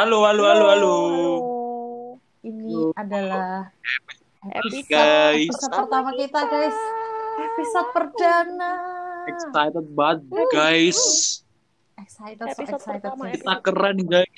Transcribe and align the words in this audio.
Halo, 0.00 0.24
halo, 0.24 0.48
halo, 0.48 0.64
halo. 0.72 0.96
Ini 2.40 2.72
Halo. 2.72 2.96
adalah 2.96 3.68
Episode 4.48 4.88
Guys, 4.88 5.52
episode 5.52 5.76
pertama 5.76 6.10
kita, 6.16 6.40
guys. 6.48 6.78
Episode 7.36 7.88
perdana. 7.92 8.72
excited 9.28 9.86
banget, 9.92 10.48
guys. 10.56 11.00
Excited, 12.00 12.40
so 12.40 12.48
Episode 12.48 12.80
excited. 12.80 13.12
pertama, 13.12 13.22
sih. 13.28 13.44
Kita 13.44 13.54
keren, 13.60 13.98
guys. 14.08 14.32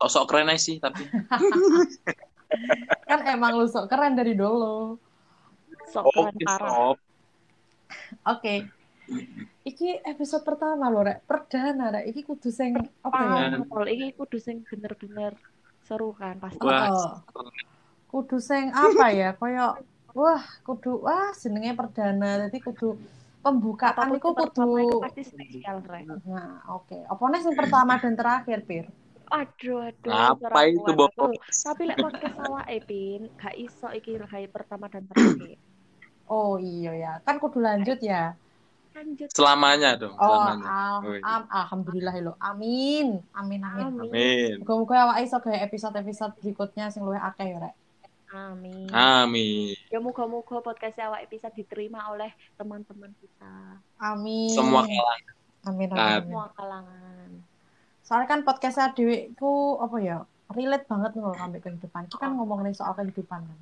Sosok 0.00 0.24
keren 0.32 0.48
aja 0.48 0.56
sih, 0.64 0.80
tapi. 0.80 1.04
Kan 3.12 3.20
emang 3.28 3.60
lu 3.60 3.68
sok 3.68 3.92
keren 3.92 4.16
dari 4.16 4.32
dulu. 4.32 4.96
sok 5.92 6.08
keren 6.08 6.32
Oke, 6.32 6.44
parah. 6.48 6.96
Oke. 8.32 8.64
Iki 9.62 10.02
episode 10.02 10.42
pertama 10.42 10.90
loh, 10.90 11.06
Rek. 11.06 11.22
Perdana, 11.26 11.94
Rek. 11.94 12.10
Iki 12.10 12.20
kudu 12.26 12.50
sing 12.50 12.74
apa 13.02 13.18
ya? 13.22 13.58
Iya. 13.58 13.82
Iki 13.94 14.06
kudu 14.18 14.38
sing 14.42 14.66
bener-bener 14.66 15.38
seru 15.82 16.14
kan 16.14 16.38
pasti. 16.38 16.62
Oh. 16.62 17.22
Kudu 18.10 18.38
sing 18.42 18.70
apa 18.74 19.06
ya? 19.14 19.34
Kayak 19.38 19.82
wah, 20.12 20.42
kudu 20.66 21.02
wah 21.02 21.30
jenenge 21.34 21.78
perdana. 21.78 22.46
Jadi 22.46 22.58
kudu 22.58 22.98
pembukaan 23.42 24.14
iku 24.14 24.34
itu 24.38 24.44
kudu 24.54 25.02
pasti 25.02 25.22
spesial, 25.26 25.82
Rek. 25.82 26.06
Nah, 26.26 26.62
oke. 26.70 27.06
Apa 27.06 27.22
nih 27.30 27.40
yang 27.42 27.54
pertama 27.58 27.98
dan 27.98 28.14
terakhir, 28.14 28.62
Pir? 28.66 28.86
Aduh, 29.32 29.88
aduh. 29.88 30.12
Apa 30.12 30.60
itu, 30.68 30.92
aku. 30.92 31.32
Tapi 31.40 31.82
lek 31.88 31.98
podcast 32.02 32.36
awake 32.44 32.84
Pin, 32.84 33.32
gak 33.40 33.56
iso 33.56 33.88
iki 33.94 34.20
hari 34.20 34.44
pertama 34.50 34.92
dan 34.92 35.08
terakhir. 35.08 35.56
Oh 36.28 36.56
iya 36.56 36.92
ya, 36.96 37.12
kan 37.24 37.36
kudu 37.36 37.60
lanjut 37.60 38.00
ya. 38.00 38.36
Lanjut. 38.92 39.28
Selamanya 39.32 39.90
dong, 39.96 40.14
Oh, 40.14 40.22
selamanya. 40.22 40.68
al 40.68 41.00
am- 41.22 41.50
alhamdulillah 41.50 42.14
lo. 42.20 42.32
Amin. 42.38 43.18
Amin 43.32 43.60
amin. 43.60 43.84
Amin. 44.04 44.50
Muga-muga 44.60 45.08
awake 45.08 45.24
iso 45.24 45.36
gawe 45.38 45.58
episode-episode 45.60 46.32
berikutnya 46.38 46.88
sing 46.88 47.02
luwih 47.02 47.18
akeh 47.18 47.46
ya, 47.46 47.58
Rek. 47.58 47.74
Amin. 48.32 48.88
Amin. 48.88 49.76
Ya 49.88 49.98
moga-moga 49.98 50.60
podcast 50.60 50.96
awak 50.98 51.28
bisa 51.28 51.48
diterima 51.48 52.08
oleh 52.08 52.28
teman-teman 52.54 53.12
kita. 53.14 53.76
Amin. 53.98 54.48
Semua 54.48 54.82
kalangan. 54.82 55.34
Amin 55.62 55.88
amin. 55.88 56.00
Amin. 56.00 56.22
Semua 56.22 56.46
kalangan. 56.52 57.28
Soalnya 58.02 58.26
kan 58.26 58.40
podcastnya 58.42 58.92
Dewi 58.92 59.32
ku 59.32 59.76
apa 59.78 59.96
ya? 59.98 60.18
Relate 60.48 60.84
banget 60.84 61.12
loh 61.16 61.32
sampai 61.32 61.60
kehidupan. 61.60 62.08
Kita 62.08 62.16
kan 62.18 62.32
ngomongin 62.34 62.72
soal 62.72 62.92
kehidupan 62.92 63.40
kan. 63.40 63.58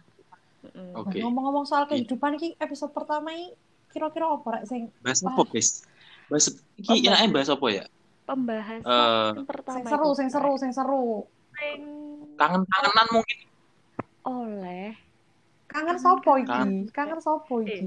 Nah, 0.61 1.03
Oke. 1.03 1.19
ngomong-ngomong 1.19 1.65
soal 1.65 1.87
kehidupan 1.87 2.35
iki 2.35 2.55
episode 2.57 2.91
pertama 2.91 3.31
ini 3.31 3.51
kira-kira 3.93 4.27
apa 4.37 4.49
rek 4.59 4.65
sing 4.71 4.83
Bahas 5.05 5.21
apa, 5.25 5.43
guys? 5.51 5.71
Bahas 6.31 6.47
iki 6.79 6.95
Apa? 7.03 7.09
enaknya 7.09 7.29
bahas 7.35 7.51
apa 7.51 7.67
ya? 7.73 7.85
Pembahasan 8.29 8.85
Eh, 8.87 9.31
yang 9.35 9.47
pertama 9.51 9.77
sing 9.77 9.85
seru, 9.91 10.09
sing 10.19 10.29
seru, 10.31 10.53
sing 10.63 10.71
seru. 10.73 11.05
Sing 11.59 11.81
Kangen-kangenan 12.41 13.07
mungkin. 13.13 13.39
oleh 14.25 14.95
Kangen 15.71 15.99
sopo 16.03 16.31
iki? 16.43 16.51
Kangen. 16.51 16.91
Kangen 16.97 17.21
sopo 17.23 17.55
iki? 17.63 17.79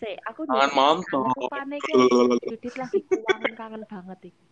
si 0.00 0.10
aku 0.28 0.40
Kangen 0.46 0.70
aku 0.70 1.42
panik 1.50 1.82
Judit 2.46 2.74
lagi 2.78 2.98
kangen 3.26 3.52
kangen 3.58 3.82
banget 3.90 4.18
iki 4.30 4.44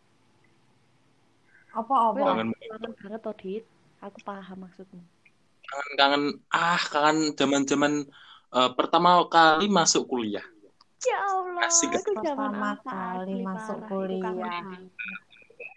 Apa 1.80 1.94
apa? 2.12 2.20
Kangen. 2.20 2.48
kangen 2.70 2.92
banget 3.00 3.20
toh 3.24 3.34
dit 3.42 3.64
aku 4.02 4.18
paham 4.26 4.58
maksudmu 4.66 5.02
Kangen-kangen 5.70 6.22
ah, 6.52 6.82
kangen 6.92 7.18
zaman-zaman 7.38 7.92
eh, 8.58 8.70
pertama 8.78 9.10
kali 9.34 9.66
masuk 9.78 10.02
kuliah. 10.10 10.44
Ya 11.02 11.18
Allah 11.20 11.66
Asik. 11.66 11.90
itu 11.92 12.12
zaman 12.22 12.52
Pertama 12.52 12.68
apa 12.74 12.90
kali 12.90 13.34
asli, 13.34 13.42
masuk 13.42 13.78
parah. 13.78 13.88
Kuliah. 13.90 14.34
banget. 14.36 14.82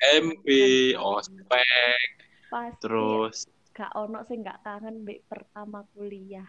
MP, 0.05 0.47
ospek, 0.95 2.09
pasti 2.51 2.77
terus 2.77 3.35
gak 3.71 3.91
ono 3.91 4.23
sing 4.23 4.39
gak 4.39 4.59
kangen 4.61 5.03
mbek 5.03 5.23
pertama 5.25 5.83
kuliah 5.91 6.47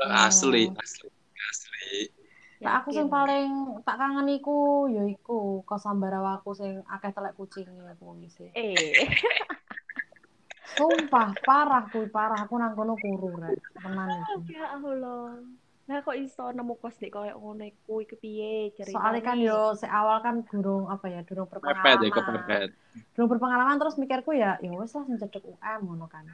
asli, 0.00 0.68
asli, 0.68 1.08
asli. 1.48 1.90
Nah, 2.62 2.78
aku 2.78 2.94
sing 2.94 3.10
paling 3.10 3.48
tak 3.82 3.98
kangen 3.98 4.28
iku 4.30 4.86
ya 4.86 5.02
iku 5.02 5.66
kosan 5.66 5.98
barawaku 5.98 6.54
sing 6.54 6.84
akeh 6.86 7.10
telek 7.10 7.34
kucingnya 7.34 7.96
aku 7.96 8.14
ngisi. 8.20 8.52
eh 8.54 9.02
Sumpah 10.72 11.36
parah 11.42 11.84
kuwi 11.90 12.08
parah 12.08 12.48
aku 12.48 12.54
nang 12.56 12.72
kono 12.72 12.96
kuru 12.96 13.36
rek. 13.36 13.58
Tenan 13.76 14.08
iki. 14.40 14.54
ya 14.56 14.72
Allah 14.72 15.42
nah 15.92 16.00
kok 16.00 16.16
iso 16.16 16.48
nemu 16.48 16.80
kos 16.80 16.96
dek 16.96 17.12
koyo 17.12 17.36
ngono 17.36 17.68
iku 17.68 18.00
iki 18.00 18.16
piye 18.16 18.72
ceritane 18.72 18.96
Soalnya 18.96 19.20
kan 19.20 19.36
yo 19.36 19.76
se 19.76 19.84
awal 19.84 20.24
kan 20.24 20.40
durung 20.48 20.88
apa 20.88 21.04
ya, 21.12 21.20
durung 21.20 21.44
Pepet 21.44 21.68
berpengalaman. 21.68 22.00
ya, 22.00 22.10
kepepet. 22.16 22.68
Durung 23.12 23.28
berpengalaman 23.28 23.76
terus 23.76 24.00
mikirku 24.00 24.32
ya, 24.32 24.56
ya 24.64 24.72
wis 24.72 24.96
lah 24.96 25.04
sing 25.04 25.20
cedek 25.20 25.44
UM 25.44 25.80
ngono 25.84 26.08
kan. 26.08 26.24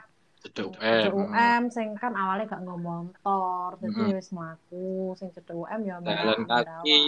Cedek 0.47 0.79
Cedek 0.79 1.11
UM. 1.11 1.27
UM 1.35 1.63
sing 1.75 1.99
kan 1.99 2.15
awalnya 2.15 2.47
gak 2.47 2.63
nggo 2.63 2.79
motor, 2.79 3.69
jadi 3.83 3.99
Mm. 3.99 4.07
ya 4.07 4.15
wis 4.15 4.31
mlaku 4.31 4.87
sing 5.19 5.29
cedek 5.35 5.57
UM 5.59 5.81
ya 5.83 5.95
Jalan 5.99 6.41
kaki, 6.47 7.03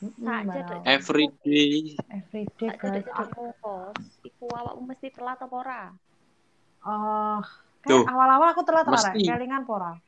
Heeh, 0.00 0.40
everyday. 0.46 0.78
everyday 2.08 2.70
guys. 2.70 2.78
cedek-cedekmu 2.78 3.50
kos 3.58 3.98
iku 4.22 4.46
awakmu 4.46 4.82
mesti 4.86 5.10
telat 5.10 5.42
apa 5.42 5.56
ora 5.58 5.82
Oh, 6.80 7.42
kayak 7.84 8.08
awal-awal 8.08 8.48
aku 8.56 8.62
telat 8.64 8.88
ora, 8.88 9.12
kelingan 9.12 9.68
apa 9.68 10.00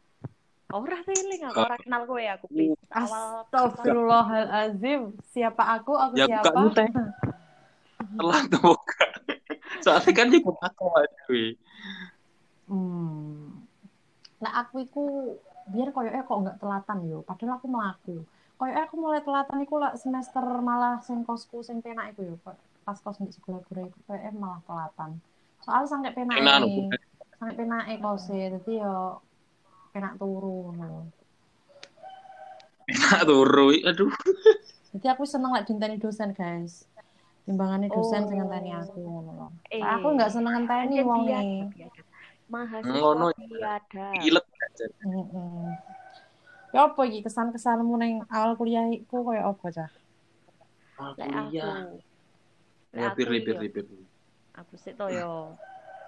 ora? 0.72 0.96
ora 0.96 0.98
feeling 1.04 1.42
aku 1.44 1.58
ora 1.60 1.76
kenal 1.76 2.02
kowe 2.08 2.24
aku 2.24 2.46
awal 2.92 3.44
Astagfirullahalazim. 3.52 5.12
Siapa 5.32 5.62
aku? 5.80 5.92
Aku 5.94 6.14
Ya, 6.16 6.24
aku 6.24 6.32
siapa? 6.32 6.48
gak 6.48 6.56
nyutek. 6.56 6.88
Telat 8.12 8.44
tuh 8.48 8.60
bukan. 8.64 9.10
Soalnya 9.84 10.10
kan 10.16 10.26
dia 10.32 10.40
aku 10.40 10.84
aduh. 10.92 11.52
Hmm. 12.72 13.62
Nah, 14.42 14.52
aku 14.64 14.74
iku 14.82 15.04
biar 15.70 15.94
koyoke 15.94 16.20
kok 16.26 16.38
nggak 16.42 16.58
telatan 16.58 16.98
yo, 17.06 17.22
padahal 17.22 17.60
aku 17.60 17.66
melaku. 17.70 18.16
Koyoke 18.58 18.80
aku 18.82 18.94
mulai 18.98 19.20
telatan 19.22 19.58
iku 19.62 19.76
lah 19.78 19.94
semester 19.94 20.42
malah 20.62 20.98
sing 21.02 21.22
kosku 21.22 21.62
sing 21.62 21.78
penak 21.84 22.16
iku 22.16 22.34
yo. 22.34 22.34
Pas 22.82 22.98
kos 22.98 23.22
di 23.22 23.30
sekolah 23.30 23.62
gue 23.70 23.86
iku 23.86 23.98
koyoke 24.08 24.30
malah 24.34 24.60
telatan. 24.66 25.22
Soalnya 25.62 25.86
sampai 25.86 26.10
penak 26.10 26.36
Penak, 26.42 26.58
e, 26.66 26.90
sampai 27.38 27.54
penak 27.54 27.84
e 27.86 27.94
kose, 28.02 28.38
dadi 28.58 28.72
yo 28.82 29.22
penak 29.92 30.16
turu 30.16 30.72
ngono. 30.72 31.06
Enak 32.88 33.22
turu. 33.28 33.70
Aduh. 33.86 34.12
Jadi 34.92 35.06
aku 35.08 35.24
seneng 35.24 35.52
lek 35.56 35.64
dinteni 35.68 35.96
dosen, 35.96 36.32
guys. 36.36 36.84
Timbangannya 37.42 37.88
dosen 37.90 38.22
Oh. 38.24 38.28
sing 38.28 38.36
ngenteni 38.38 38.70
aku 38.72 39.00
ngono. 39.02 39.46
Eh, 39.68 39.82
aku 39.82 40.06
nggak 40.14 40.30
seneng 40.32 40.52
ngenteni 40.62 40.96
wong 41.02 41.22
e. 41.28 41.42
mahasiswa 42.52 42.92
Ngono. 42.92 43.26
biada 43.32 44.06
Gilet. 44.20 44.44
Heeh. 45.02 45.68
Ya 46.72 46.88
apa 46.88 47.00
iki 47.04 47.20
kesan-kesanmu 47.24 47.96
ning 48.00 48.24
awal 48.32 48.56
kuliah 48.56 48.88
iku 48.92 49.24
koyo 49.24 49.52
apa, 49.52 49.66
Cah? 49.72 49.90
Kuliah. 50.96 51.88
Ya, 52.92 53.08
pir, 53.16 53.28
yo, 53.32 53.56
pir. 53.56 53.84
aku 54.52 54.76
sik 54.76 55.00
to 55.00 55.08
yo 55.08 55.56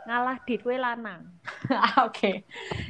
ngalah 0.05 0.37
dit 0.45 0.61
kowe 0.61 0.77
lanang 0.77 1.23
Oke. 2.05 2.45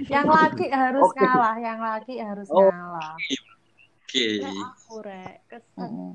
Yang 0.06 0.26
laki 0.36 0.66
harus 0.66 1.04
Oke. 1.04 1.18
ngalah, 1.18 1.54
yang 1.58 1.78
laki 1.78 2.14
harus 2.18 2.48
Oh. 2.50 2.58
ngalah. 2.64 3.14
Oke. 4.04 4.26
lek 4.40 4.54
aku 4.54 4.94
rek 5.00 5.34
kesan 5.46 5.90
Heeh. 5.90 6.12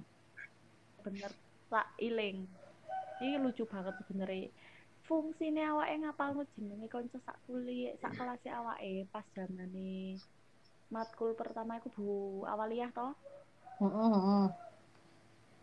bener 0.99 1.31
tak 1.67 1.87
iling 1.97 2.47
ini 3.19 3.35
lucu 3.37 3.63
banget 3.63 3.91
sebenarnya 3.99 4.47
fungsine 5.03 5.63
awake 5.65 5.95
ngapalno 5.97 6.43
jenenge 6.53 6.87
kanca 6.87 7.19
sak 7.19 7.35
kuliah 7.43 7.91
sak 7.97 8.15
kelas 8.15 8.39
awake 8.49 9.03
pas 9.09 9.25
zamane 9.33 10.15
matkul 10.87 11.33
pertama 11.33 11.75
iku 11.75 11.89
Bu 11.91 12.07
Awaliyah 12.45 12.89
toh 12.89 13.11
Heeh, 13.79 14.09
heeh. 14.11 14.45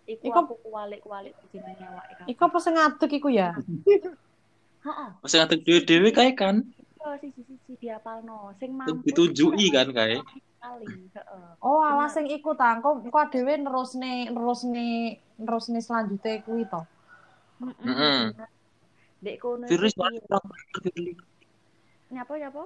iku 0.09 0.25
Iku- 0.27 0.41
aku 0.43 0.55
kualik-kualik 0.63 1.33
jenenge 1.49 1.85
awake 1.85 2.25
Iku 2.27 2.41
apa 2.43 2.59
sing 2.59 2.75
ngadeg 2.75 3.11
iku 3.13 3.29
ya? 3.29 3.53
heeh 4.87 5.11
Masih 5.23 5.37
ngatur 5.43 5.59
dewe-dewe 5.67 6.09
kae 6.15 6.33
kan. 6.39 6.57
yo 7.01 7.09
sisi-sisi 7.23 7.73
diapalno 7.83 8.55
sing 8.61 8.71
Sing 8.71 8.79
mampu 8.81 9.05
Ditunjuki 9.07 9.67
kan 9.75 9.89
kae. 9.99 10.17
heeh 10.19 11.45
Oh, 11.63 11.79
alah 11.79 12.07
Bener. 12.11 12.15
sing 12.15 12.27
iku 12.27 12.51
ta. 12.59 12.75
Engko 12.79 12.91
engko 13.07 13.21
dhewe 13.33 13.55
nerusne 13.59 14.13
nerusne 14.35 14.87
nerusne 15.39 15.79
selanjutnya 15.79 16.43
kuwi 16.47 16.65
to. 16.67 16.81
Heeh. 17.87 18.35
Dek 19.25 19.37
kono 19.43 19.65
Virus 19.71 19.95
kurang 19.97 20.15
banter, 20.29 20.43
nyapa 22.15 22.33
nyapa 22.39 22.63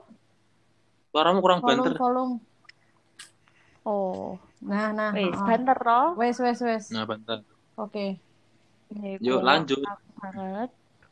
Suaramu 1.13 1.39
kurang 1.45 1.61
Volume 1.61 1.77
banter. 1.77 1.95
volume. 2.01 2.35
oh 3.85 4.37
Nah, 4.61 4.93
nah. 4.93 5.11
wis 5.17 5.33
heeh. 5.33 5.47
banter 5.49 5.79
toh 5.81 6.07
Wes 6.21 6.37
wes 6.45 6.61
wes. 6.65 6.85
Nah, 6.93 7.05
banter. 7.09 7.39
Oke. 7.81 8.07
Iku 8.91 9.23
Yuk 9.25 9.41
lanjut. 9.45 9.81
banget 10.21 10.71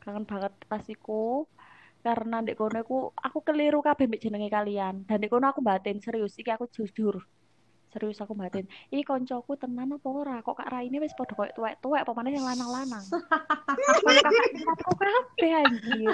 kangen 0.09 0.25
banget 0.25 0.53
pas 0.65 0.81
iku 0.89 1.45
karena 2.01 2.41
dek 2.41 2.57
kono 2.57 2.81
iku 2.81 2.97
aku 3.13 3.45
keliru 3.45 3.85
kabeh 3.85 4.09
mbek 4.09 4.23
jenenge 4.25 4.49
kalian 4.49 5.05
dan 5.05 5.21
dek 5.21 5.29
kono 5.29 5.45
aku 5.53 5.61
batin 5.61 6.01
serius 6.01 6.33
iki 6.35 6.49
aku 6.49 6.65
jujur 6.65 7.21
Serius 7.89 8.21
aku 8.21 8.37
batin. 8.37 8.69
Ih 8.93 9.01
koncoku 9.01 9.57
tenan 9.57 9.89
apa 9.97 10.05
ora? 10.05 10.45
Kok 10.45 10.61
Kak 10.61 10.69
Raine 10.69 11.01
wis 11.01 11.09
padha 11.17 11.33
koyo 11.33 11.49
tuwek-tuwek 11.57 12.05
apa 12.05 12.11
maneh 12.13 12.37
yang 12.37 12.45
lanang-lanang. 12.45 13.01
Tingkatku 14.53 14.93
kabeh 14.93 15.51
anjir. 15.57 16.13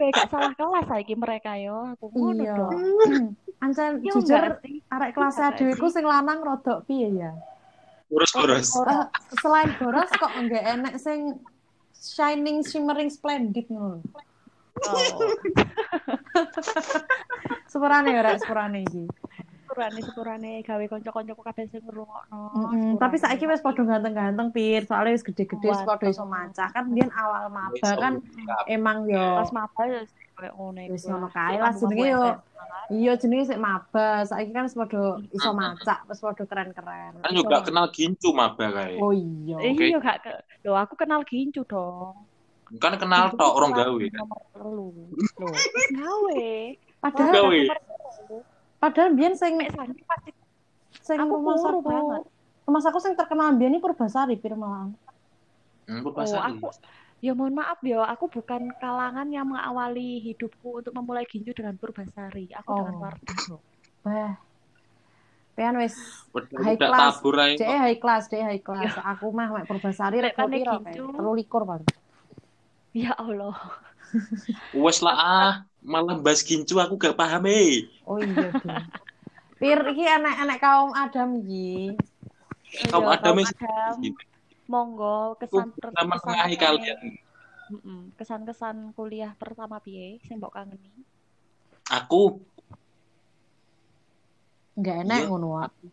Kayak 0.00 0.12
gak 0.16 0.28
salah 0.32 0.52
kelas 0.56 0.84
saiki 0.88 1.12
mereka 1.12 1.60
yo. 1.60 1.92
Aku 1.92 2.08
ngono 2.08 2.40
Iya. 2.40 2.56
dong. 2.56 2.72
Ancen 3.60 4.00
Yo 4.00 4.16
jujur 4.16 4.56
arek 4.64 5.10
kelas 5.12 5.36
sih. 5.60 5.76
sing 5.92 6.04
lanang 6.08 6.40
rodok 6.40 6.88
piye 6.88 7.12
ya? 7.20 7.36
Terus-terus. 8.08 8.80
Eh, 8.80 9.04
selain 9.44 9.76
boros 9.76 10.08
kok 10.08 10.32
enggak 10.40 10.64
enek 10.72 10.94
sing 10.96 11.36
shining 12.00 12.64
shimmering 12.64 13.12
splendid 13.12 13.68
ngono. 13.68 14.00
Oh, 14.80 15.20
Sepurane 17.70 18.16
ya 18.16 18.24
rek 18.24 18.40
sepurane 18.40 18.80
iki. 18.88 19.04
sepurane 19.68 20.00
sepurane 20.02 20.50
gawe 20.66 20.84
kanca-kancaku 20.88 21.42
kabeh 21.46 21.64
sing 21.70 21.84
ngrungokno. 21.84 22.40
Mm-mm, 22.56 22.98
tapi 22.98 23.20
sepurane. 23.20 23.36
saiki 23.36 23.44
wis 23.46 23.62
padha 23.62 23.84
ganteng-ganteng 23.86 24.50
pir, 24.50 24.82
soalnya 24.88 25.14
wis 25.14 25.22
gede-gede 25.22 25.68
wis 25.68 25.84
padha 25.84 26.10
iso. 26.10 26.26
Kan 26.56 26.90
biyen 26.90 27.12
awal 27.14 27.46
maba 27.52 27.90
kan 27.94 28.18
emang 28.66 29.06
yo 29.06 29.38
pas 29.38 29.52
maba 29.54 29.86
ya 29.86 30.02
ngono 30.48 30.80
iku. 30.80 30.92
Wis 30.96 31.04
ngono 31.04 31.28
kae 31.28 31.56
lah, 31.56 31.72
jenenge 31.72 32.06
yo. 32.08 32.22
Iya 32.90 33.12
jenenge 33.14 33.44
sik 33.46 33.60
maba. 33.60 34.24
Saiki 34.24 34.50
kan 34.50 34.64
wis 34.64 34.72
padha 34.72 35.02
iso 35.30 35.50
maca, 35.52 35.94
wis 36.08 36.18
padha 36.18 36.42
keren-keren. 36.42 37.20
Kan 37.20 37.32
juga 37.36 37.56
kenal 37.60 37.86
gincu 37.92 38.32
maba 38.32 38.66
kae. 38.72 38.96
Oh 38.96 39.12
iya. 39.12 39.60
Oke. 39.60 39.84
Iya 39.84 39.98
gak 39.98 40.18
ke 40.24 40.32
Loh, 40.64 40.76
aku 40.76 40.96
kenal 40.96 41.20
gincu 41.22 41.60
dong. 41.64 42.16
Kan 42.76 42.96
kenal 42.96 43.34
tok 43.34 43.52
orang 43.52 43.72
gawe 43.72 44.04
kan. 44.08 44.24
Loh, 44.56 44.92
gawe. 45.90 46.44
Padahal 47.00 47.32
Gawe. 47.32 47.60
Padahal 48.76 49.10
biyen 49.12 49.34
sing 49.34 49.56
Mek 49.56 49.72
saiki 49.72 50.04
pasti 50.04 50.30
sing 51.00 51.16
aku 51.16 51.32
rumah 51.32 51.56
saku 51.56 51.80
banget. 51.80 52.22
rumah 52.64 52.80
saku 52.80 52.98
sing 52.98 53.12
terkenal 53.12 53.56
biyen 53.56 53.74
iki 53.74 53.82
Purbasari 53.82 54.36
pir. 54.36 54.52
Hmm, 54.52 54.92
Oh, 55.90 56.00
Purbasari. 56.06 56.60
aku 56.60 56.68
ya 57.20 57.32
mohon 57.32 57.52
maaf 57.52 57.78
ya, 57.80 58.00
aku 58.04 58.28
bukan 58.28 58.72
kalangan 58.76 59.28
yang 59.28 59.44
mengawali 59.44 60.20
hidupku 60.22 60.80
untuk 60.80 60.92
memulai 60.92 61.24
ginju 61.24 61.52
dengan 61.52 61.76
Purbasari. 61.76 62.48
Aku 62.56 62.68
dengan 62.74 62.94
Oh. 62.96 63.02
Wardah. 63.02 63.38
loh. 63.48 63.60
Wah. 64.02 64.32
Pian 65.52 65.76
wis 65.76 65.92
Udah 66.32 66.48
high 66.62 66.78
class. 66.78 67.20
Dek 67.54 67.68
high 67.68 67.98
class, 67.98 68.24
dek 68.26 68.40
high 68.40 68.62
class. 68.62 68.96
Aku 69.06 69.28
mah 69.30 69.52
mek 69.52 69.66
Purbasari 69.66 70.18
rek 70.18 70.32
piro 70.32 70.80
gincu. 70.80 71.04
kae? 71.06 71.20
13 71.20 71.68
paling. 71.68 71.88
Ya 72.90 73.12
Allah. 73.14 73.54
Wes 74.72 74.98
lah 74.98 75.14
ah, 75.14 75.52
malah 75.78 76.18
bahas 76.18 76.40
gincu 76.40 76.74
aku 76.74 76.96
gak 76.96 77.14
paham 77.14 77.46
eh. 77.46 77.86
Oh 78.02 78.18
iya. 78.18 78.50
Pir 79.54 79.78
iki 79.86 80.02
anak-anak 80.02 80.58
kaum 80.58 80.90
Adam 80.90 81.38
iki. 81.38 81.94
Kaum 82.88 83.04
Ya, 83.04 83.14
Adam 83.14 83.36
is- 83.38 83.52
Adam. 83.52 83.94
Monggo 84.70 85.34
kesan 85.36 85.74
per- 85.74 85.90
Sama 85.90 86.14
kesan 86.16 86.54
kalian. 86.54 86.98
Kesan-kesan 88.14 88.76
kuliah 88.94 89.34
pertama 89.34 89.82
piye 89.82 90.22
sing 90.22 90.38
mbok 90.38 90.54
kangeni? 90.54 90.90
Aku 91.90 92.38
Enggak 94.78 94.96
enak 95.04 95.18
Iya. 95.18 95.26
ngono 95.28 95.48
wae. 95.58 95.86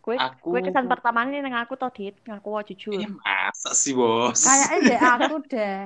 Kowe 0.00 0.16
Aku- 0.16 0.50
kowe 0.50 0.60
kesan 0.64 0.88
pertama 0.88 1.28
ini 1.28 1.38
nang 1.38 1.54
aku 1.60 1.76
to, 1.76 1.86
Dit. 1.92 2.16
Ngaku 2.24 2.48
wae 2.50 2.64
jujur. 2.66 2.92
ini 2.96 3.06
masa 3.06 3.76
sih 3.76 3.92
bos? 3.92 4.40
Kayaknya 4.40 4.76
dek 4.90 5.00
aku 5.04 5.34
deh. 5.46 5.80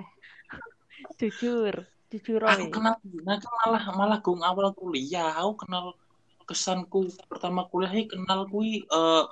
Jujur. 1.19 1.75
Jujur 2.09 2.41
aku 2.47 2.71
kenal 2.71 2.95
aku 2.95 3.49
malah 3.59 3.85
malah 3.91 4.19
gung 4.23 4.39
awal 4.41 4.71
kuliah 4.71 5.35
aku 5.35 5.67
kenal 5.67 5.99
kesanku 6.47 7.11
pertama 7.27 7.67
kuliah 7.67 7.91
ini 7.91 8.07
kenal 8.07 8.47
kui 8.47 8.87
eh, 8.87 9.25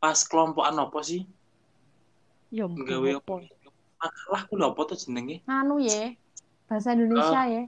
pas 0.00 0.16
kelompokan 0.24 0.74
apa 0.74 1.00
sih 1.00 1.22
Ya 2.50 2.66
Gawe 2.66 3.10
ampun. 3.14 3.46
makalah 3.94 4.42
ku 4.48 4.56
lho 4.56 4.72
apa 4.72 4.82
tuh 4.84 4.96
jenenge 4.98 5.44
Nganu 5.46 5.76
ye. 5.78 6.16
Bahasa 6.66 6.96
Indonesia 6.96 7.42
ya. 7.46 7.62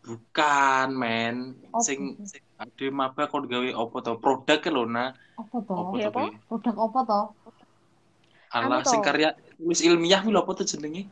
bukan 0.00 0.88
men 0.94 1.36
Apa? 1.68 1.80
sing 1.80 2.00
sing 2.22 2.40
ade 2.54 2.86
maba 2.88 3.24
kok 3.24 3.44
gawe 3.44 3.68
apa 3.74 3.96
to 4.00 4.12
produk 4.16 4.58
ke 4.60 4.68
lho 4.68 4.84
nah 4.84 5.12
Apa 5.34 5.56
to? 5.60 5.74
apa 5.74 5.94
to 5.94 6.06
apa? 6.06 6.20
kuwi? 6.22 6.28
Produk 6.46 6.74
apa 6.78 6.98
to? 7.02 7.20
alah 8.54 8.78
Anu 8.78 8.86
sing 8.86 9.00
karya 9.00 9.28
tulis 9.58 9.80
ilmiah 9.80 10.20
kuwi 10.22 10.32
lho 10.32 10.40
apa 10.40 10.52
tuh 10.54 10.66
jenenge 10.66 11.02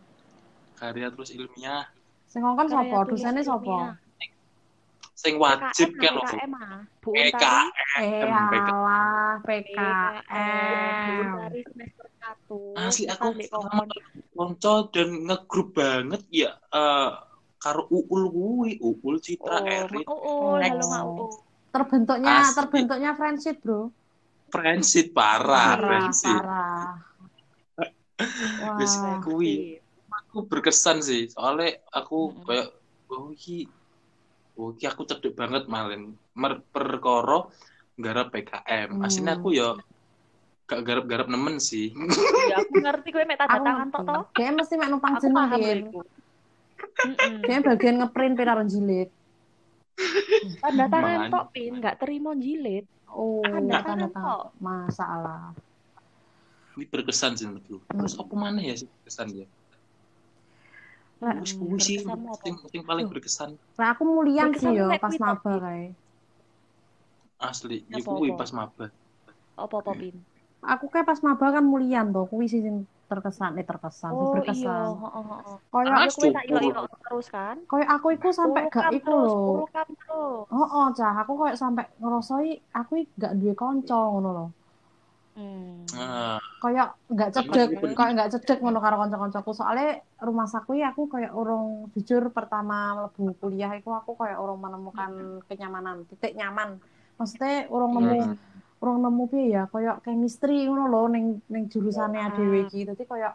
karya 0.76 1.10
terus 1.10 1.32
ilmiah 1.32 1.84
Sing 2.24 2.40
ngongkon 2.40 2.68
Karya 2.68 2.88
sapa? 2.88 2.96
tulis 3.04 3.20
Dosennya 3.20 3.42
ilmiah. 3.42 3.52
sapa? 3.52 3.76
Sing 5.12 5.36
wajib 5.38 5.92
kan 6.00 6.12
lho 6.16 6.24
PKM 6.24 6.52
ah. 6.56 6.80
PKM. 7.02 7.66
PKM. 8.00 8.54
alah 8.72 9.32
Bu 9.40 9.46
PKM. 9.46 11.26
Untari 11.32 11.60
semester 11.68 12.06
1. 12.78 12.80
Asli 12.80 13.04
aku 13.06 13.26
konco 14.32 14.74
dan 14.90 15.08
ngegrup 15.28 15.68
banget 15.76 16.22
ya 16.32 16.50
eh 16.72 17.10
karo 17.62 17.86
Uul 17.94 18.26
kuwi, 18.34 18.70
Uul 18.82 19.22
Citra 19.22 19.62
Oh, 19.62 19.86
Mak 19.86 20.06
Uul, 20.10 20.60
halo 20.66 20.84
Mak 20.90 21.02
Oh. 21.06 21.10
Uul. 21.14 21.30
Terbentuknya 21.72 22.32
Asli. 22.42 22.56
terbentuknya 22.58 23.10
friendship, 23.16 23.56
Bro. 23.62 23.88
Friendship 24.52 25.16
parah, 25.16 25.78
Parah, 25.78 25.88
Friendship. 25.88 26.36
parah. 26.42 26.90
Wah. 28.62 29.18
kuwi 29.24 29.80
aku 30.10 30.44
berkesan 30.46 31.00
sih, 31.02 31.26
soalnya 31.32 31.80
aku 31.90 32.32
kayak 32.44 32.70
oh 33.12 33.32
iki 33.32 33.66
oh 34.62 34.70
iki 34.70 34.86
aku 34.86 35.02
cedek 35.02 35.34
banget 35.34 35.66
malen 35.66 36.14
Mer 36.38 36.62
perkara 36.70 37.50
garap 37.98 38.30
PKM. 38.30 39.02
Aslinya 39.02 39.36
aku 39.36 39.50
ya 39.52 39.74
gak 40.70 40.80
garap-garap 40.86 41.26
nemen 41.28 41.58
sih. 41.58 41.90
Ya 42.48 42.62
aku 42.62 42.80
ngerti 42.80 43.08
kowe 43.12 43.24
mek 43.26 43.36
tanda 43.42 43.58
Aku 43.58 43.64
tangan 43.66 43.88
tok 43.90 44.02
to. 44.06 44.18
Dia 44.38 44.50
mesti 44.54 44.74
mek 44.78 44.88
numpang 44.88 45.12
Aku 45.18 45.22
jeneng. 45.26 45.90
Dia 47.44 47.58
bagian 47.60 47.96
ngeprint 48.00 48.34
pir 48.38 48.46
karo 48.46 48.62
jilid. 48.64 49.10
Tanda 50.62 50.86
tangan 50.88 51.28
tok 51.28 51.46
pin, 51.52 51.72
nggak 51.82 52.00
terima 52.00 52.32
jilid. 52.38 52.88
Oh, 53.12 53.44
Tanda 53.44 53.84
tangan 53.84 54.10
tok. 54.14 54.44
Masalah. 54.62 55.52
Ini 56.72 56.88
berkesan 56.88 57.36
sih 57.36 57.44
menurutku. 57.44 57.84
Terus 57.84 58.16
Hmm. 58.16 58.22
apa 58.24 58.34
mana 58.40 58.60
ya 58.64 58.72
sih 58.72 58.88
berkesan 58.88 59.28
ya? 59.36 59.46
Kuwi 61.58 61.78
sih 61.86 61.98
apa? 62.34 62.48
sing 62.70 62.82
paling 62.88 63.06
berkesan. 63.12 63.50
Lah 63.78 63.88
aku 63.92 64.02
mulian 64.14 64.50
sih 64.60 64.70
yo 64.78 64.86
pas 65.02 65.16
kuwi 65.18 65.18
maba 65.24 65.52
kae. 65.64 65.84
Asli, 67.48 67.78
Apa, 67.96 67.98
iku 68.00 68.12
kuwi 68.18 68.30
apa? 68.32 68.36
pas 68.38 68.50
maba. 68.58 68.86
Apa-apa 69.62 69.92
pin? 70.00 70.14
Aku 70.72 70.84
kayak 70.92 71.06
pas 71.10 71.20
maba 71.26 71.46
kan 71.56 71.64
mulian 71.72 72.06
tuh, 72.14 72.24
kuwi 72.30 72.46
sih 72.52 72.60
sing 72.66 72.76
terkesan, 73.10 73.50
eh 73.60 73.66
terkesan, 73.70 74.14
Oh 74.14 74.42
iya, 74.54 74.70
berkesan. 74.72 74.90
heeh 75.00 75.22
heeh. 75.30 75.56
Koyo 75.72 75.90
Ah, 75.90 75.98
Ya 76.06 76.10
kowe 76.16 76.28
tak 76.36 76.44
terus 77.04 77.26
kan? 77.34 77.56
koyo 77.70 77.84
aku 77.94 78.06
iku 78.16 78.28
sampai 78.40 78.62
gak 78.80 78.88
iku 78.96 79.10
lho. 79.24 79.32
Oh, 80.54 80.66
oh, 80.76 80.86
cah, 80.98 81.12
aku 81.20 81.32
koyo 81.40 81.54
sampai 81.62 81.84
ngerasoi 82.00 82.48
aku 82.78 82.92
gak 83.22 83.32
duwe 83.40 83.52
kanca 83.60 83.94
ngono 84.10 84.28
lho. 84.36 84.44
Hmm. 85.32 85.88
Nah, 85.96 86.36
Koyo 86.60 86.84
gak 87.08 87.30
Sama 87.32 87.50
cedek, 87.50 87.68
juga. 87.74 87.96
koyo 87.96 88.10
gak 88.14 88.30
cedek 88.30 88.58
ngono 88.60 88.78
karo 88.78 88.96
kanca-kancaku. 88.96 89.50
Soalnya 89.50 89.90
rumah 90.20 90.44
saku 90.44 90.76
iki 90.76 90.84
aku 90.84 91.08
koyo 91.08 91.28
urung 91.32 91.66
jujur 91.90 92.28
pertama 92.30 92.92
mlebu 92.94 93.34
kuliah 93.40 93.72
iku 93.72 93.90
aku 93.92 94.14
koyo 94.14 94.36
urung 94.36 94.60
menemukan 94.60 95.10
kenyamanan, 95.48 96.04
titik 96.06 96.32
nyaman. 96.32 96.78
Maksudnya 97.16 97.66
urung 97.66 97.96
nemu 97.96 98.14
Hmm. 98.22 98.36
urung 98.78 98.98
nemu 99.00 99.22
piye 99.26 99.46
ya, 99.52 99.62
koyo 99.66 99.98
chemistry 100.00 100.66
ngono 100.66 100.86
lho 100.86 101.02
ning 101.08 101.24
ning 101.48 101.64
jurusane 101.66 102.18
Ah. 102.18 102.30
dhewe 102.30 102.66
iki. 102.66 102.84
Dadi 102.84 103.02
koyo 103.02 103.32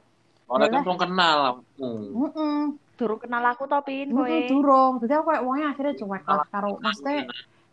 Orang 0.48 0.63
kan 0.63 0.80
Yalah. 0.80 0.84
belum 0.88 0.98
kenal 0.98 1.39
aku. 1.51 1.62
heeh, 1.84 2.60
Durung 2.96 3.20
kenal 3.20 3.44
aku 3.46 3.63
to 3.68 3.80
pin 3.84 4.08
kowe. 4.08 4.24
heeh 4.24 4.48
durung. 4.48 4.94
Dadi 4.98 5.12
aku 5.12 5.25
koyo 5.27 5.42
wonge 5.44 5.66
akhirnya 5.66 5.94
cuek 5.94 6.24
lah 6.24 6.48
karo 6.48 6.80
maksudnya 6.80 7.27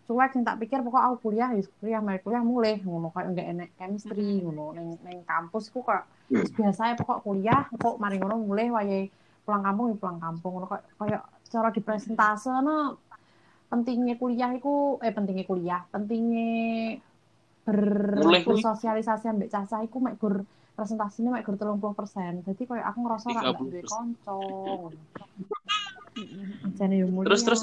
cuek 0.04 0.36
tak 0.44 0.58
pikir 0.60 0.84
pokok 0.84 1.00
aku 1.00 1.16
kuliah 1.30 1.48
ya 1.56 1.62
kuliah 1.80 2.00
mari 2.04 2.20
kuliah 2.20 2.44
mulai 2.44 2.76
ngono 2.84 3.08
kayak 3.08 3.28
enggak 3.32 3.46
enek 3.56 3.70
chemistry 3.80 4.44
ngono 4.44 4.76
ning 4.76 5.00
ning 5.00 5.18
kampus 5.24 5.72
ku 5.72 5.80
kok 5.80 6.04
wis 6.28 6.52
biasa 6.52 6.92
ya 6.92 6.94
pokok 7.00 7.24
kuliah 7.24 7.64
kok 7.72 7.96
mari 7.96 8.20
ngono 8.20 8.36
mulai 8.44 8.68
wayahe 8.68 9.08
pulang 9.48 9.64
kampung 9.64 9.86
ya 9.92 9.96
pulang 9.96 10.18
kampung 10.20 10.52
ngono 10.60 10.66
kok 10.68 10.82
kayak 11.00 11.22
cara 11.48 11.68
di 11.72 11.80
presentase 11.80 12.52
no 12.60 13.00
pentingnya 13.72 14.20
kuliah 14.20 14.52
iku 14.52 15.00
eh 15.00 15.12
pentingnya 15.12 15.46
kuliah 15.48 15.80
pentingnya 15.88 17.00
bersosialisasi 17.64 19.24
ambek 19.32 19.48
cacah 19.48 19.80
iku 19.88 19.96
mek 20.04 20.20
gur 20.20 20.44
presentasinya 20.74 21.38
mek 21.38 21.46
gur 21.46 21.56
30%. 21.56 22.44
Jadi 22.44 22.62
kayak 22.66 22.86
aku 22.92 22.98
ngerasa 23.06 23.26
ora 23.30 23.40
gak 23.40 23.56
duwe 23.62 23.80
30%. 23.80 23.88
kanca. 23.88 24.36
Jane 26.76 26.94
yo. 26.98 27.06
Terus 27.24 27.42
terus 27.46 27.62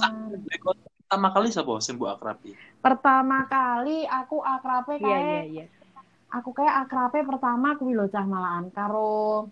pertama 1.11 1.35
kali 1.35 1.51
siapa 1.51 1.75
sing 1.83 1.99
mbok 1.99 2.15
akrabi? 2.15 2.55
pertama 2.79 3.43
kali 3.43 4.07
aku 4.07 4.39
akrabe 4.39 4.95
Iya 4.95 5.03
kayak 5.03 5.19
iya 5.19 5.41
iya. 5.43 5.65
aku 6.31 6.55
kayak 6.55 6.87
akrabe 6.87 7.19
pertama 7.27 7.75
kuwi 7.75 7.91
lho 7.91 8.07
cah 8.07 8.23
malahan 8.23 8.71
karo 8.71 9.51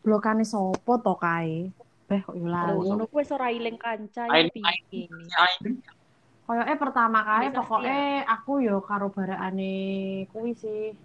blokane 0.00 0.40
sopo 0.48 0.96
to 1.04 1.20
kae 1.20 1.68
beh 2.08 2.20
kok 2.24 2.32
yo 2.32 2.48
Oh, 2.48 2.48
lali 2.48 2.80
ngono 2.80 3.04
kuwi 3.12 3.20
wis 3.20 3.36
ora 3.36 3.52
iling 3.52 3.76
kanca 3.76 4.24
ya 4.24 4.48
piye. 4.48 5.04
Koyoke 6.48 6.74
pertama 6.80 7.20
kali 7.20 7.52
pokoknya 7.52 8.24
aku 8.24 8.64
yo 8.64 8.80
karo 8.80 9.12
barakane 9.12 9.76
kuwi 10.32 10.56
sih. 10.56 10.96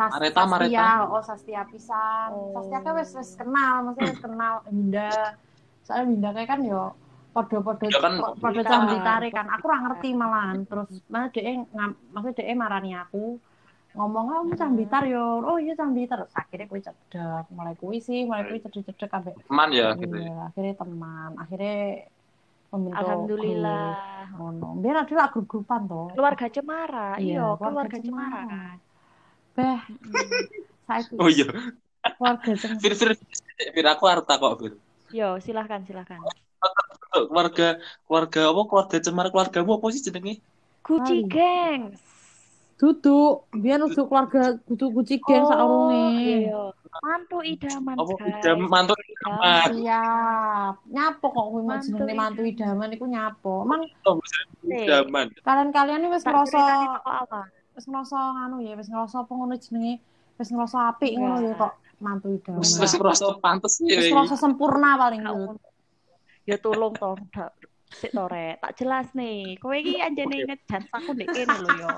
Sas 0.00 0.16
Mareta, 0.16 0.48
Sastia, 0.48 0.48
Mareta. 0.48 0.88
oh 1.12 1.20
Sastia 1.20 1.62
pisan. 1.68 2.28
Oh. 2.32 2.56
Sastia 2.56 2.80
kan 2.80 2.96
wis 2.96 3.12
wis 3.12 3.36
kenal, 3.36 3.84
maksudnya 3.84 4.08
wis 4.08 4.20
kenal 4.24 4.54
Minda. 4.64 5.12
Soalnya 5.84 6.08
Minda 6.08 6.28
kayak 6.32 6.48
kan 6.48 6.60
yo 6.64 6.96
podo-podo 7.34 7.84
Ya 7.90 7.98
kan, 7.98 8.14
podo 8.22 8.46
Blitar. 8.54 8.70
cambitare 8.70 9.28
kan. 9.28 9.46
Aku 9.50 9.64
ora 9.66 9.78
ngerti 9.82 10.08
malahan. 10.14 10.56
Terus 10.64 10.88
mana 11.10 11.26
dhek 11.28 11.44
ngam- 11.74 11.98
maksudnya 12.14 12.34
dhek 12.38 12.54
marani 12.54 12.90
aku 12.94 13.24
ngomong 13.94 14.24
kamu 14.26 14.52
Hmm. 14.54 14.58
cambitar 14.58 15.02
yo. 15.06 15.42
Oh 15.42 15.58
iya 15.58 15.74
cambitar. 15.74 16.22
Terus 16.22 16.34
akhirnya 16.34 16.66
kuwi 16.66 16.80
cedek. 16.80 17.44
Mulai 17.50 17.74
kuwi 17.74 17.98
sih, 17.98 18.22
mulai 18.22 18.46
kuwi 18.46 18.62
cedek-cedek 18.62 19.10
ambek 19.10 19.34
teman 19.44 19.68
ya 19.70 19.86
gitu 19.98 20.14
ya. 20.14 20.22
Iya, 20.24 20.36
akhirnya 20.48 20.74
teman. 20.78 21.30
Akhirnya 21.36 21.76
membentuk 22.70 22.98
Alhamdulillah. 23.02 23.86
grup. 23.94 24.34
Ngono. 24.34 24.68
Biar 24.82 24.96
adalah 25.02 25.26
grup-grupan 25.30 25.80
toh. 25.86 26.06
Keluarga 26.10 26.46
Cemara, 26.48 27.08
Iya, 27.18 27.22
iya, 27.22 27.44
keluarga 27.54 27.62
keluarga 27.62 27.98
Cemara. 28.02 28.30
Cemara 28.30 28.42
kan. 28.50 28.76
Beh, 29.54 29.78
saiki 30.86 31.14
Oh 31.18 31.28
iya, 31.30 31.46
keluarga 32.18 32.50
Cemara. 32.58 32.80
Fir 32.82 32.92
Fir 32.98 33.10
Fir 33.70 33.86
aku 33.86 34.04
harta 34.10 34.34
kok 34.34 34.54
Fir. 34.58 34.72
Yo, 35.14 35.38
silahkan, 35.38 35.86
silahkan. 35.86 36.18
Keluarga 37.14 37.78
keluarga 38.04 38.40
apa 38.50 38.60
keluarga 38.66 38.96
cemara 38.98 39.28
keluargamu 39.30 39.70
apa 39.78 39.86
sih 39.88 40.02
jenenge? 40.02 40.42
Gucci 40.82 41.22
Mari. 41.22 41.30
Gangs. 41.30 42.02
Duduk, 42.74 43.46
biar 43.54 43.78
untuk 43.80 44.10
keluarga 44.10 44.58
kudu 44.66 44.90
kuci 44.92 45.22
geng 45.22 45.46
saurunge. 45.46 46.02
iya. 46.42 46.74
Mantu 46.94 47.42
idaman, 47.42 47.94
Apa 47.98 48.12
idam 48.22 48.58
mantu 48.66 48.94
idaman. 48.94 49.68
Siap. 49.72 50.74
Nyapo 50.86 51.26
kok 51.28 51.46
kuwi 51.48 51.62
mau 51.62 51.70
Mantu 51.72 51.86
jenenge 51.88 52.14
mantu 52.14 52.42
idaman. 52.42 52.50
idaman 52.50 52.88
iku 52.92 53.04
nyapo. 53.06 53.54
Emang 53.62 53.82
Oh, 54.04 54.18
idaman. 54.64 55.26
kalian-kalian 55.40 56.00
ini 56.02 56.08
wis 56.10 56.22
awal. 56.22 57.46
wis 57.74 57.86
ngerasa 57.86 58.18
anu 58.46 58.58
ya, 58.58 58.74
wis 58.74 58.86
ngerasa 58.86 59.22
apa 59.22 59.32
ngono 59.32 59.54
jenenge? 59.54 59.94
Wis 60.34 60.48
ngerasa 60.50 60.76
apik 60.90 61.14
ngono 61.14 61.36
ya 61.40 61.54
kok 61.54 61.72
mantu 61.98 62.26
idaman. 62.30 62.62
Wis 62.62 62.74
ngerasa 62.74 63.24
pantes 63.38 63.74
ya. 63.82 63.98
Wis 63.98 64.10
ngerasa 64.10 64.34
sempurna 64.34 64.98
paling 64.98 65.22
gitu. 65.22 65.30
ngono. 65.30 65.62
Ya 66.44 66.56
tolong 66.60 66.92
toh, 66.92 67.16
dak 67.32 67.56
sik 67.94 68.10
to 68.10 68.24
rek. 68.26 68.58
Tak 68.58 68.72
jelas 68.76 69.06
nih. 69.14 69.56
Kowe 69.62 69.74
iki 69.78 70.02
anjene 70.02 70.44
ngejan 70.44 70.82
aku 70.90 71.14
ndek 71.14 71.28
kene 71.30 71.56
lho 71.62 71.70
yo. 71.78 71.90